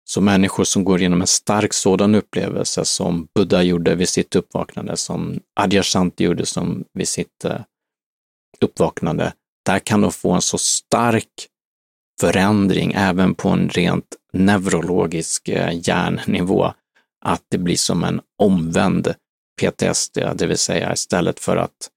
Så 0.04 0.20
människor 0.20 0.64
som 0.64 0.84
går 0.84 1.00
igenom 1.00 1.20
en 1.20 1.26
stark 1.26 1.72
sådan 1.72 2.14
upplevelse 2.14 2.84
som 2.84 3.28
Buddha 3.34 3.62
gjorde 3.62 3.94
vid 3.94 4.08
sitt 4.08 4.36
uppvaknande, 4.36 4.96
som 4.96 5.40
Adyashanti 5.54 6.24
gjorde 6.24 6.46
som 6.46 6.84
vid 6.92 7.08
sitt 7.08 7.44
eh, 7.44 7.60
uppvaknande, 8.60 9.32
där 9.64 9.78
kan 9.78 10.00
de 10.00 10.12
få 10.12 10.32
en 10.32 10.42
så 10.42 10.58
stark 10.58 11.48
förändring 12.20 12.92
även 12.96 13.34
på 13.34 13.48
en 13.48 13.68
rent 13.68 14.16
neurologisk 14.34 15.48
eh, 15.48 15.88
hjärnnivå 15.88 16.74
att 17.24 17.42
det 17.48 17.58
blir 17.58 17.76
som 17.76 18.04
en 18.04 18.20
omvänd 18.38 19.14
PTSD, 19.60 20.18
det 20.34 20.46
vill 20.46 20.58
säga 20.58 20.92
istället 20.92 21.40
för 21.40 21.56
att 21.56 21.90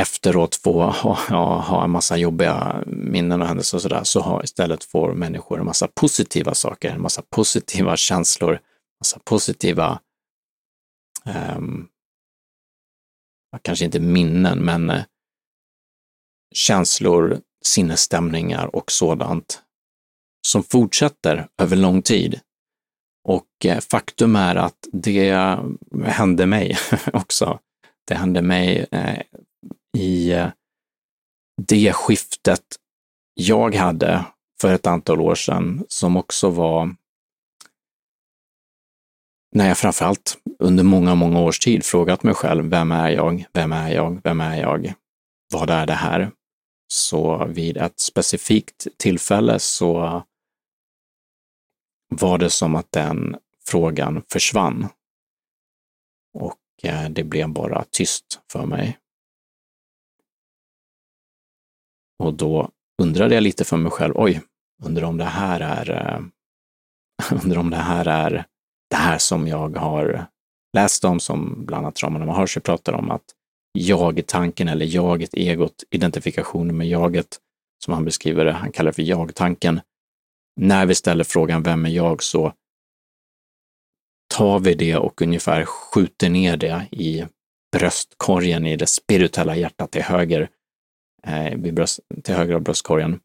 efteråt 0.00 0.54
få 0.54 0.82
ha, 0.82 1.14
ha, 1.14 1.60
ha 1.60 1.84
en 1.84 1.90
massa 1.90 2.16
jobbiga 2.16 2.82
minnen 2.86 3.42
och 3.42 3.48
händelser 3.48 3.76
och 3.78 3.82
sådär, 3.82 4.04
så 4.04 4.20
har, 4.20 4.44
istället 4.44 4.84
får 4.84 5.14
människor 5.14 5.58
en 5.58 5.66
massa 5.66 5.88
positiva 5.88 6.54
saker, 6.54 6.90
en 6.90 7.02
massa 7.02 7.22
positiva 7.30 7.96
känslor, 7.96 8.58
massa 9.00 9.18
positiva, 9.24 10.00
um, 11.56 11.88
kanske 13.62 13.84
inte 13.84 14.00
minnen, 14.00 14.58
men 14.58 14.90
eh, 14.90 15.04
känslor, 16.54 17.40
sinnesstämningar 17.64 18.76
och 18.76 18.92
sådant 18.92 19.62
som 20.46 20.62
fortsätter 20.62 21.48
över 21.58 21.76
lång 21.76 22.02
tid. 22.02 22.40
Och 23.28 23.46
eh, 23.64 23.80
faktum 23.80 24.36
är 24.36 24.56
att 24.56 24.88
det 24.92 25.58
hände 26.04 26.46
mig 26.46 26.76
också. 27.12 27.58
Det 28.08 28.14
hände 28.14 28.42
mig 28.42 28.86
eh, 28.90 29.22
i 29.98 30.32
eh, 30.32 30.48
det 31.62 31.92
skiftet 31.92 32.64
jag 33.34 33.74
hade 33.74 34.24
för 34.60 34.74
ett 34.74 34.86
antal 34.86 35.20
år 35.20 35.34
sedan 35.34 35.84
som 35.88 36.16
också 36.16 36.50
var 36.50 36.94
när 39.54 39.68
jag 39.68 39.78
framförallt 39.78 40.38
under 40.58 40.84
många, 40.84 41.14
många 41.14 41.40
års 41.40 41.58
tid 41.58 41.84
frågat 41.84 42.22
mig 42.22 42.34
själv, 42.34 42.64
vem 42.64 42.92
är 42.92 43.10
jag? 43.10 43.44
Vem 43.52 43.72
är 43.72 43.92
jag? 43.92 44.20
Vem 44.24 44.40
är 44.40 44.60
jag? 44.60 44.94
Vad 45.52 45.70
är 45.70 45.86
det 45.86 45.92
här? 45.92 46.30
Så 46.92 47.46
vid 47.46 47.76
ett 47.76 48.00
specifikt 48.00 48.86
tillfälle 48.98 49.58
så 49.58 50.22
var 52.16 52.38
det 52.38 52.50
som 52.50 52.76
att 52.76 52.92
den 52.92 53.36
frågan 53.66 54.22
försvann. 54.32 54.88
Och 56.34 56.58
eh, 56.82 57.08
det 57.10 57.24
blev 57.24 57.48
bara 57.48 57.84
tyst 57.90 58.40
för 58.52 58.66
mig. 58.66 58.98
Och 62.18 62.34
då 62.34 62.70
undrade 63.02 63.34
jag 63.34 63.42
lite 63.42 63.64
för 63.64 63.76
mig 63.76 63.92
själv, 63.92 64.14
oj, 64.16 64.40
undrar 64.84 65.04
om 65.04 65.16
det 65.16 65.24
här 65.24 65.60
är, 65.60 65.90
eh, 65.90 66.20
undrar 67.44 67.58
om 67.58 67.70
det 67.70 67.76
här 67.76 68.06
är 68.06 68.46
det 68.90 68.96
här 68.96 69.18
som 69.18 69.48
jag 69.48 69.76
har 69.76 70.26
läst 70.76 71.04
om, 71.04 71.20
som 71.20 71.66
bland 71.66 71.86
annat 71.86 72.02
Ramana 72.02 72.26
Maharshi 72.26 72.60
pratar 72.60 72.92
om, 72.92 73.10
att 73.10 73.24
jag-tanken 73.72 74.68
eller 74.68 74.86
jaget, 74.86 75.34
egot, 75.34 75.84
identifikationen 75.90 76.76
med 76.76 76.88
jaget, 76.88 77.38
som 77.84 77.94
han 77.94 78.04
beskriver 78.04 78.44
det, 78.44 78.52
han 78.52 78.72
kallar 78.72 78.90
det 78.90 78.94
för 78.94 79.02
jag-tanken. 79.02 79.80
När 80.56 80.86
vi 80.86 80.94
ställer 80.94 81.24
frågan 81.24 81.62
vem 81.62 81.86
är 81.86 81.90
jag 81.90 82.22
så 82.22 82.52
tar 84.34 84.58
vi 84.58 84.74
det 84.74 84.96
och 84.96 85.22
ungefär 85.22 85.64
skjuter 85.64 86.30
ner 86.30 86.56
det 86.56 86.86
i 86.90 87.24
bröstkorgen 87.76 88.66
i 88.66 88.76
det 88.76 88.86
spirituella 88.86 89.56
hjärtat 89.56 89.90
till 89.90 90.02
höger 90.02 90.48
eh, 91.26 91.56
bröst, 91.58 92.00
till 92.22 92.34
höger 92.34 92.54
av 92.54 92.60
bröstkorgen, 92.60 93.20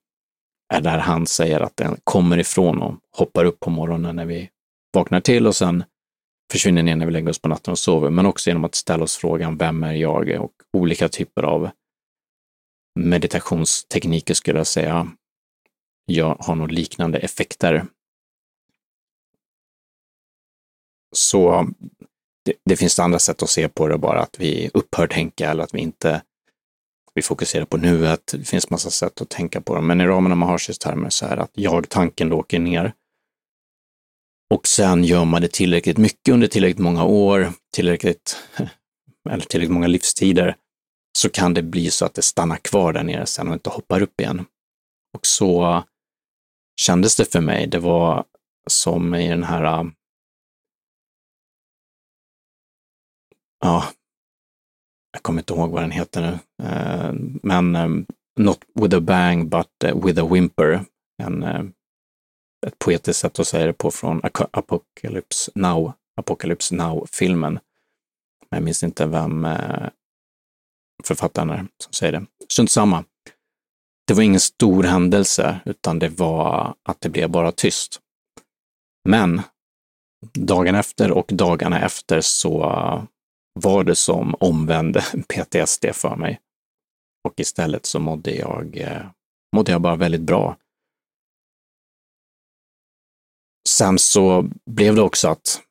är 0.73 0.81
där 0.81 0.97
han 0.97 1.27
säger 1.27 1.59
att 1.59 1.77
den 1.77 1.97
kommer 2.03 2.37
ifrån 2.37 2.81
och 2.81 2.95
hoppar 3.17 3.45
upp 3.45 3.59
på 3.59 3.69
morgonen 3.69 4.15
när 4.15 4.25
vi 4.25 4.49
vaknar 4.93 5.19
till 5.19 5.47
och 5.47 5.55
sen 5.55 5.83
försvinner 6.51 6.83
ner 6.83 6.95
när 6.95 7.05
vi 7.05 7.11
lägger 7.11 7.29
oss 7.29 7.39
på 7.41 7.47
natten 7.47 7.71
och 7.71 7.79
sover, 7.79 8.09
men 8.09 8.25
också 8.25 8.49
genom 8.49 8.65
att 8.65 8.75
ställa 8.75 9.03
oss 9.03 9.17
frågan 9.17 9.57
vem 9.57 9.83
är 9.83 9.93
jag? 9.93 10.29
och 10.29 10.51
olika 10.77 11.09
typer 11.09 11.43
av 11.43 11.69
meditationstekniker 12.99 14.33
skulle 14.33 14.59
jag 14.59 14.67
säga. 14.67 15.11
Jag 16.09 16.35
har 16.39 16.55
nog 16.55 16.71
liknande 16.71 17.17
effekter. 17.17 17.85
Så 21.15 21.67
det, 22.45 22.53
det, 22.65 22.75
finns 22.75 22.99
andra 22.99 23.19
sätt 23.19 23.43
att 23.43 23.49
se 23.49 23.69
på 23.69 23.87
det, 23.87 23.97
bara 23.97 24.21
att 24.21 24.39
vi 24.39 24.69
upphör 24.73 25.07
tänka 25.07 25.51
eller 25.51 25.63
att 25.63 25.73
vi 25.73 25.79
inte 25.79 26.21
vi 27.17 27.21
fokuserar 27.21 27.65
på 27.65 27.77
nuet. 27.77 28.31
Det 28.31 28.43
finns 28.43 28.69
massa 28.69 28.89
sätt 28.89 29.21
att 29.21 29.29
tänka 29.29 29.61
på 29.61 29.75
dem. 29.75 29.87
Men 29.87 30.01
i 30.01 30.05
ramen 30.05 30.31
av 30.31 30.37
Maharshis 30.37 30.79
termer 30.79 31.09
så 31.09 31.25
är 31.25 31.35
det 31.35 31.41
att 31.41 31.51
jag-tanken 31.53 32.33
åker 32.33 32.59
ner. 32.59 32.93
Och 34.53 34.67
sen 34.67 35.03
gör 35.03 35.25
man 35.25 35.41
det 35.41 35.51
tillräckligt 35.51 35.97
mycket 35.97 36.33
under 36.33 36.47
tillräckligt 36.47 36.79
många 36.79 37.05
år, 37.05 37.51
tillräckligt, 37.73 38.37
eller 39.29 39.45
tillräckligt 39.45 39.73
många 39.73 39.87
livstider, 39.87 40.55
så 41.17 41.29
kan 41.29 41.53
det 41.53 41.61
bli 41.61 41.91
så 41.91 42.05
att 42.05 42.13
det 42.13 42.21
stannar 42.21 42.57
kvar 42.57 42.93
där 42.93 43.03
nere 43.03 43.25
sen 43.25 43.47
och 43.47 43.53
inte 43.53 43.69
hoppar 43.69 44.01
upp 44.01 44.21
igen. 44.21 44.45
Och 45.13 45.25
så 45.25 45.83
kändes 46.81 47.15
det 47.15 47.31
för 47.31 47.41
mig. 47.41 47.67
Det 47.67 47.79
var 47.79 48.25
som 48.69 49.15
i 49.15 49.27
den 49.27 49.43
här 49.43 49.63
äh, 49.63 49.89
ja, 53.59 53.83
jag 55.11 55.23
kommer 55.23 55.41
inte 55.41 55.53
ihåg 55.53 55.71
vad 55.71 55.83
den 55.83 55.91
heter 55.91 56.21
nu, 56.21 56.65
äh, 56.65 57.13
men 57.43 57.75
äh, 57.75 57.89
Not 58.39 58.59
with 58.73 58.95
a 58.95 58.99
bang 58.99 59.49
but 59.49 59.67
with 60.03 60.23
a 60.23 60.27
whimper. 60.27 60.85
En, 61.23 61.43
ett 62.67 62.79
poetiskt 62.79 63.19
sätt 63.19 63.39
att 63.39 63.47
säga 63.47 63.65
det 63.65 63.73
på 63.73 63.91
från 63.91 64.21
Apocalypse 64.51 65.51
Now, 65.55 65.93
Apocalypse 66.15 66.75
Now-filmen. 66.75 67.59
Jag 68.49 68.63
minns 68.63 68.83
inte 68.83 69.05
vem 69.05 69.47
författaren 71.03 71.49
är 71.49 71.67
som 71.77 71.93
säger 71.93 72.11
det. 72.11 72.25
Strunt 72.49 72.71
samma. 72.71 73.03
Det 74.07 74.13
var 74.13 74.23
ingen 74.23 74.39
stor 74.39 74.83
händelse, 74.83 75.59
utan 75.65 75.99
det 75.99 76.09
var 76.09 76.75
att 76.83 77.01
det 77.01 77.09
blev 77.09 77.29
bara 77.29 77.51
tyst. 77.51 77.99
Men 79.09 79.41
dagen 80.33 80.75
efter 80.75 81.11
och 81.11 81.29
dagarna 81.33 81.81
efter 81.81 82.21
så 82.21 82.59
var 83.53 83.83
det 83.83 83.95
som 83.95 84.35
omvände 84.39 85.01
PTSD 85.27 85.85
för 85.93 86.15
mig. 86.15 86.39
Och 87.23 87.39
istället 87.39 87.85
så 87.85 87.99
mådde 87.99 88.31
jag, 88.31 88.77
eh, 88.77 89.05
mådde 89.55 89.71
jag 89.71 89.81
bara 89.81 89.95
väldigt 89.95 90.21
bra. 90.21 90.57
Sen 93.69 93.99
så 93.99 94.49
blev 94.65 94.95
det 94.95 95.01
också 95.01 95.27
att 95.27 95.61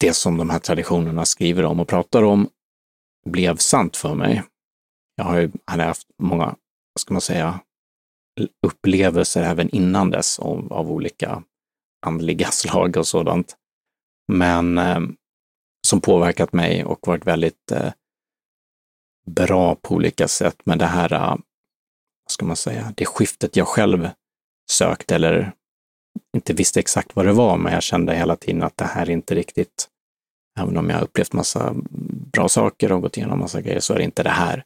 det 0.00 0.14
som 0.14 0.36
de 0.36 0.50
här 0.50 0.58
traditionerna 0.58 1.24
skriver 1.24 1.64
om 1.64 1.80
och 1.80 1.88
pratar 1.88 2.22
om 2.22 2.48
blev 3.26 3.56
sant 3.56 3.96
för 3.96 4.14
mig. 4.14 4.42
Jag 5.16 5.24
har 5.24 5.40
ju 5.40 5.50
haft 5.66 6.08
många, 6.18 6.56
vad 6.94 7.00
ska 7.00 7.14
man 7.14 7.20
säga, 7.20 7.60
upplevelser 8.66 9.42
även 9.42 9.70
innan 9.70 10.10
dess 10.10 10.38
av, 10.38 10.72
av 10.72 10.90
olika 10.90 11.42
andliga 12.06 12.46
slag 12.50 12.96
och 12.96 13.06
sådant. 13.06 13.56
Men 14.32 14.78
eh, 14.78 15.00
som 15.86 16.00
påverkat 16.00 16.52
mig 16.52 16.84
och 16.84 17.06
varit 17.06 17.26
väldigt 17.26 17.72
eh, 17.72 17.92
bra 19.26 19.74
på 19.74 19.94
olika 19.94 20.28
sätt. 20.28 20.56
Men 20.64 20.78
det 20.78 20.86
här, 20.86 21.12
eh, 21.12 21.36
vad 22.24 22.30
ska 22.30 22.46
man 22.46 22.56
säga, 22.56 22.92
det 22.96 23.06
skiftet 23.06 23.56
jag 23.56 23.68
själv 23.68 24.08
sökt 24.70 25.12
eller 25.12 25.52
inte 26.36 26.52
visste 26.52 26.80
exakt 26.80 27.16
vad 27.16 27.26
det 27.26 27.32
var, 27.32 27.56
men 27.56 27.72
jag 27.72 27.82
kände 27.82 28.14
hela 28.14 28.36
tiden 28.36 28.62
att 28.62 28.76
det 28.76 28.84
här 28.84 29.06
är 29.06 29.10
inte 29.10 29.34
riktigt 29.34 29.88
Även 30.58 30.76
om 30.76 30.90
jag 30.90 31.02
upplevt 31.02 31.32
massa 31.32 31.74
bra 32.32 32.48
saker 32.48 32.92
och 32.92 33.02
gått 33.02 33.16
igenom 33.16 33.38
massa 33.38 33.60
grejer 33.60 33.80
så 33.80 33.94
är 33.94 33.98
det 33.98 34.04
inte 34.04 34.22
det 34.22 34.30
här. 34.30 34.64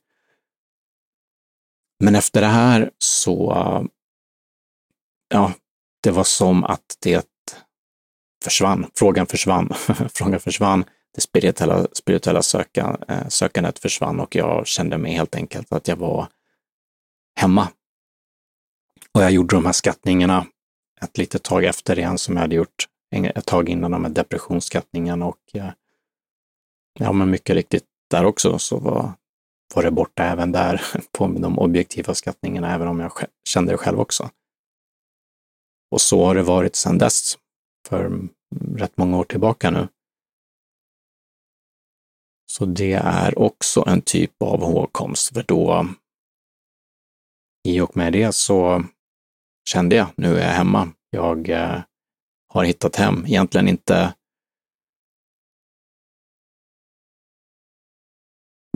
Men 1.99 2.14
efter 2.14 2.40
det 2.40 2.46
här 2.46 2.90
så, 2.99 3.53
ja, 5.28 5.53
det 6.03 6.11
var 6.11 6.24
som 6.24 6.64
att 6.64 6.96
det 7.01 7.26
försvann. 8.44 8.90
Frågan 8.94 9.26
försvann. 9.26 9.72
Frågan 10.14 10.40
försvann. 10.40 10.84
Det 11.14 11.20
spirituella, 11.20 11.86
spirituella 11.92 12.42
söka, 12.42 12.99
eh, 13.09 13.28
sökandet 13.28 13.78
försvann 13.78 14.20
och 14.20 14.36
jag 14.36 14.66
kände 14.66 14.99
mig 14.99 15.12
helt 15.12 15.34
enkelt 15.34 15.72
att 15.72 15.88
jag 15.88 15.96
var 15.96 16.28
hemma. 17.40 17.68
Och 19.12 19.22
jag 19.22 19.30
gjorde 19.30 19.57
de 19.57 19.66
här 19.66 19.72
skattningarna 19.72 20.46
ett 21.01 21.18
litet 21.18 21.42
tag 21.42 21.64
efter 21.64 21.99
igen 21.99 22.18
som 22.18 22.34
jag 22.34 22.40
hade 22.40 22.55
gjort 22.55 22.88
ett 23.11 23.46
tag 23.46 23.68
innan 23.68 23.90
de 23.90 24.05
här 24.05 24.11
depressionsskattningen 24.11 25.22
och 25.22 25.38
eh, 25.55 25.70
ja, 26.99 27.12
men 27.12 27.30
mycket 27.30 27.57
riktigt 27.57 27.84
där 28.11 28.24
också 28.24 28.59
så 28.59 28.78
var, 28.78 29.12
var 29.74 29.82
det 29.82 29.90
borta 29.90 30.24
även 30.24 30.52
där 30.52 30.82
på 31.12 31.26
de 31.26 31.58
objektiva 31.58 32.14
skattningarna, 32.14 32.74
även 32.74 32.88
om 32.88 33.00
jag 33.00 33.12
kände 33.48 33.72
det 33.72 33.78
själv 33.78 34.00
också. 34.00 34.30
Och 35.90 36.00
så 36.00 36.24
har 36.24 36.34
det 36.34 36.42
varit 36.42 36.76
sedan 36.76 36.98
dess, 36.98 37.38
för 37.88 38.28
rätt 38.76 38.96
många 38.96 39.18
år 39.18 39.24
tillbaka 39.24 39.70
nu. 39.70 39.88
Så 42.52 42.64
det 42.64 42.92
är 42.92 43.38
också 43.38 43.84
en 43.86 44.02
typ 44.02 44.42
av 44.42 44.60
hågkomst, 44.60 45.34
för 45.34 45.42
då 45.42 45.86
i 47.68 47.80
och 47.80 47.96
med 47.96 48.12
det 48.12 48.34
så 48.34 48.84
kände 49.68 49.96
jag, 49.96 50.06
nu 50.16 50.38
är 50.38 50.46
jag 50.46 50.54
hemma. 50.54 50.92
Jag 51.10 51.48
eh, 51.48 51.80
har 52.48 52.64
hittat 52.64 52.96
hem. 52.96 53.26
Egentligen 53.26 53.68
inte 53.68 54.14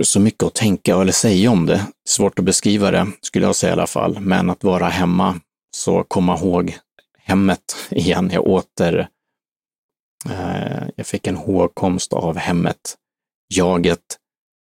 så 0.05 0.21
mycket 0.21 0.43
att 0.43 0.55
tänka 0.55 0.97
eller 1.01 1.13
säga 1.13 1.51
om 1.51 1.67
det. 1.67 1.87
Svårt 2.09 2.39
att 2.39 2.45
beskriva 2.45 2.91
det, 2.91 3.07
skulle 3.21 3.47
jag 3.47 3.57
säga 3.57 3.71
i 3.71 3.73
alla 3.73 3.87
fall. 3.87 4.21
Men 4.21 4.51
att 4.51 4.65
vara 4.65 4.89
hemma, 4.89 5.41
så 5.77 6.05
komma 6.05 6.39
ihåg 6.39 6.79
hemmet 7.19 7.77
igen. 7.91 8.31
Jag 8.33 8.47
åter... 8.47 9.09
Eh, 10.31 10.89
jag 10.97 11.07
fick 11.07 11.27
en 11.27 11.37
hågkomst 11.37 12.13
av 12.13 12.37
hemmet. 12.37 12.97
Jaget, 13.55 14.19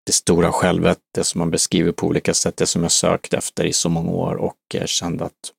det 0.05 0.11
stora 0.11 0.51
självet, 0.51 0.99
det 1.13 1.23
som 1.23 1.39
man 1.39 1.51
beskriver 1.51 1.91
på 1.91 2.07
olika 2.07 2.33
sätt, 2.33 2.57
det 2.57 2.65
som 2.65 2.81
jag 2.81 2.91
sökt 2.91 3.33
efter 3.33 3.65
i 3.65 3.73
så 3.73 3.89
många 3.89 4.11
år 4.11 4.35
och 4.35 4.75
eh, 4.75 4.85
kände 4.85 5.25
att... 5.25 5.53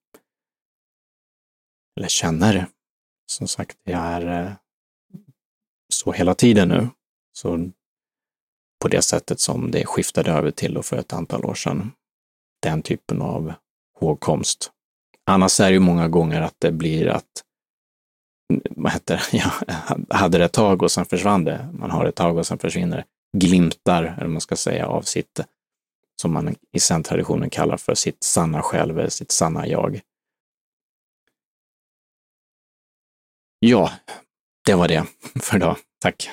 Eller 1.97 2.09
känner, 2.09 2.67
som 3.33 3.49
sagt, 3.49 3.77
det 3.85 3.93
är 3.93 4.45
eh, 4.45 4.53
så 5.93 6.13
hela 6.13 6.35
tiden 6.35 6.69
nu. 6.69 6.89
Så 7.33 7.71
på 8.81 8.89
det 8.89 9.03
sättet 9.03 9.41
som 9.41 9.71
det 9.71 9.87
skiftade 9.87 10.31
över 10.31 10.51
till 10.51 10.83
för 10.83 10.97
ett 10.97 11.13
antal 11.13 11.45
år 11.45 11.55
sedan. 11.55 11.93
Den 12.63 12.83
typen 12.83 13.23
av 13.23 13.53
hågkomst. 14.01 14.71
Annars 15.27 15.61
är 15.61 15.67
det 15.67 15.73
ju 15.73 15.79
många 15.81 16.09
gånger 16.09 16.41
att 16.41 16.55
det 16.59 16.73
blir 16.73 17.07
att 17.07 17.45
vad 18.71 18.93
heter 18.93 19.23
det? 19.33 19.39
Jag 20.09 20.17
hade 20.17 20.39
det 20.39 20.45
ett 20.45 20.53
tag 20.53 20.83
och 20.83 20.91
sen 20.91 21.05
försvann 21.05 21.45
det. 21.45 21.69
Man 21.73 21.91
har 21.91 22.03
det 22.03 22.09
ett 22.09 22.15
tag 22.15 22.37
och 22.37 22.47
sen 22.47 22.59
försvinner 22.59 22.97
det. 22.97 23.05
Glimtar, 23.39 24.03
eller 24.19 24.29
man 24.29 24.41
ska 24.41 24.57
säga, 24.57 24.87
av 24.87 25.03
sitt, 25.03 25.41
som 26.23 26.33
man 26.33 26.57
i 26.73 26.81
zen-traditionen 26.81 27.51
kallar 27.51 27.77
för 27.77 27.95
sitt 27.95 28.25
sanna 28.25 28.63
själv, 28.63 28.99
eller 28.99 29.09
sitt 29.09 29.33
sanna 29.33 29.67
jag. 29.67 30.01
Ja, 33.59 33.91
det 34.67 34.75
var 34.75 34.89
det 34.89 35.07
för 35.41 35.57
idag. 35.57 35.77
Tack! 35.99 36.31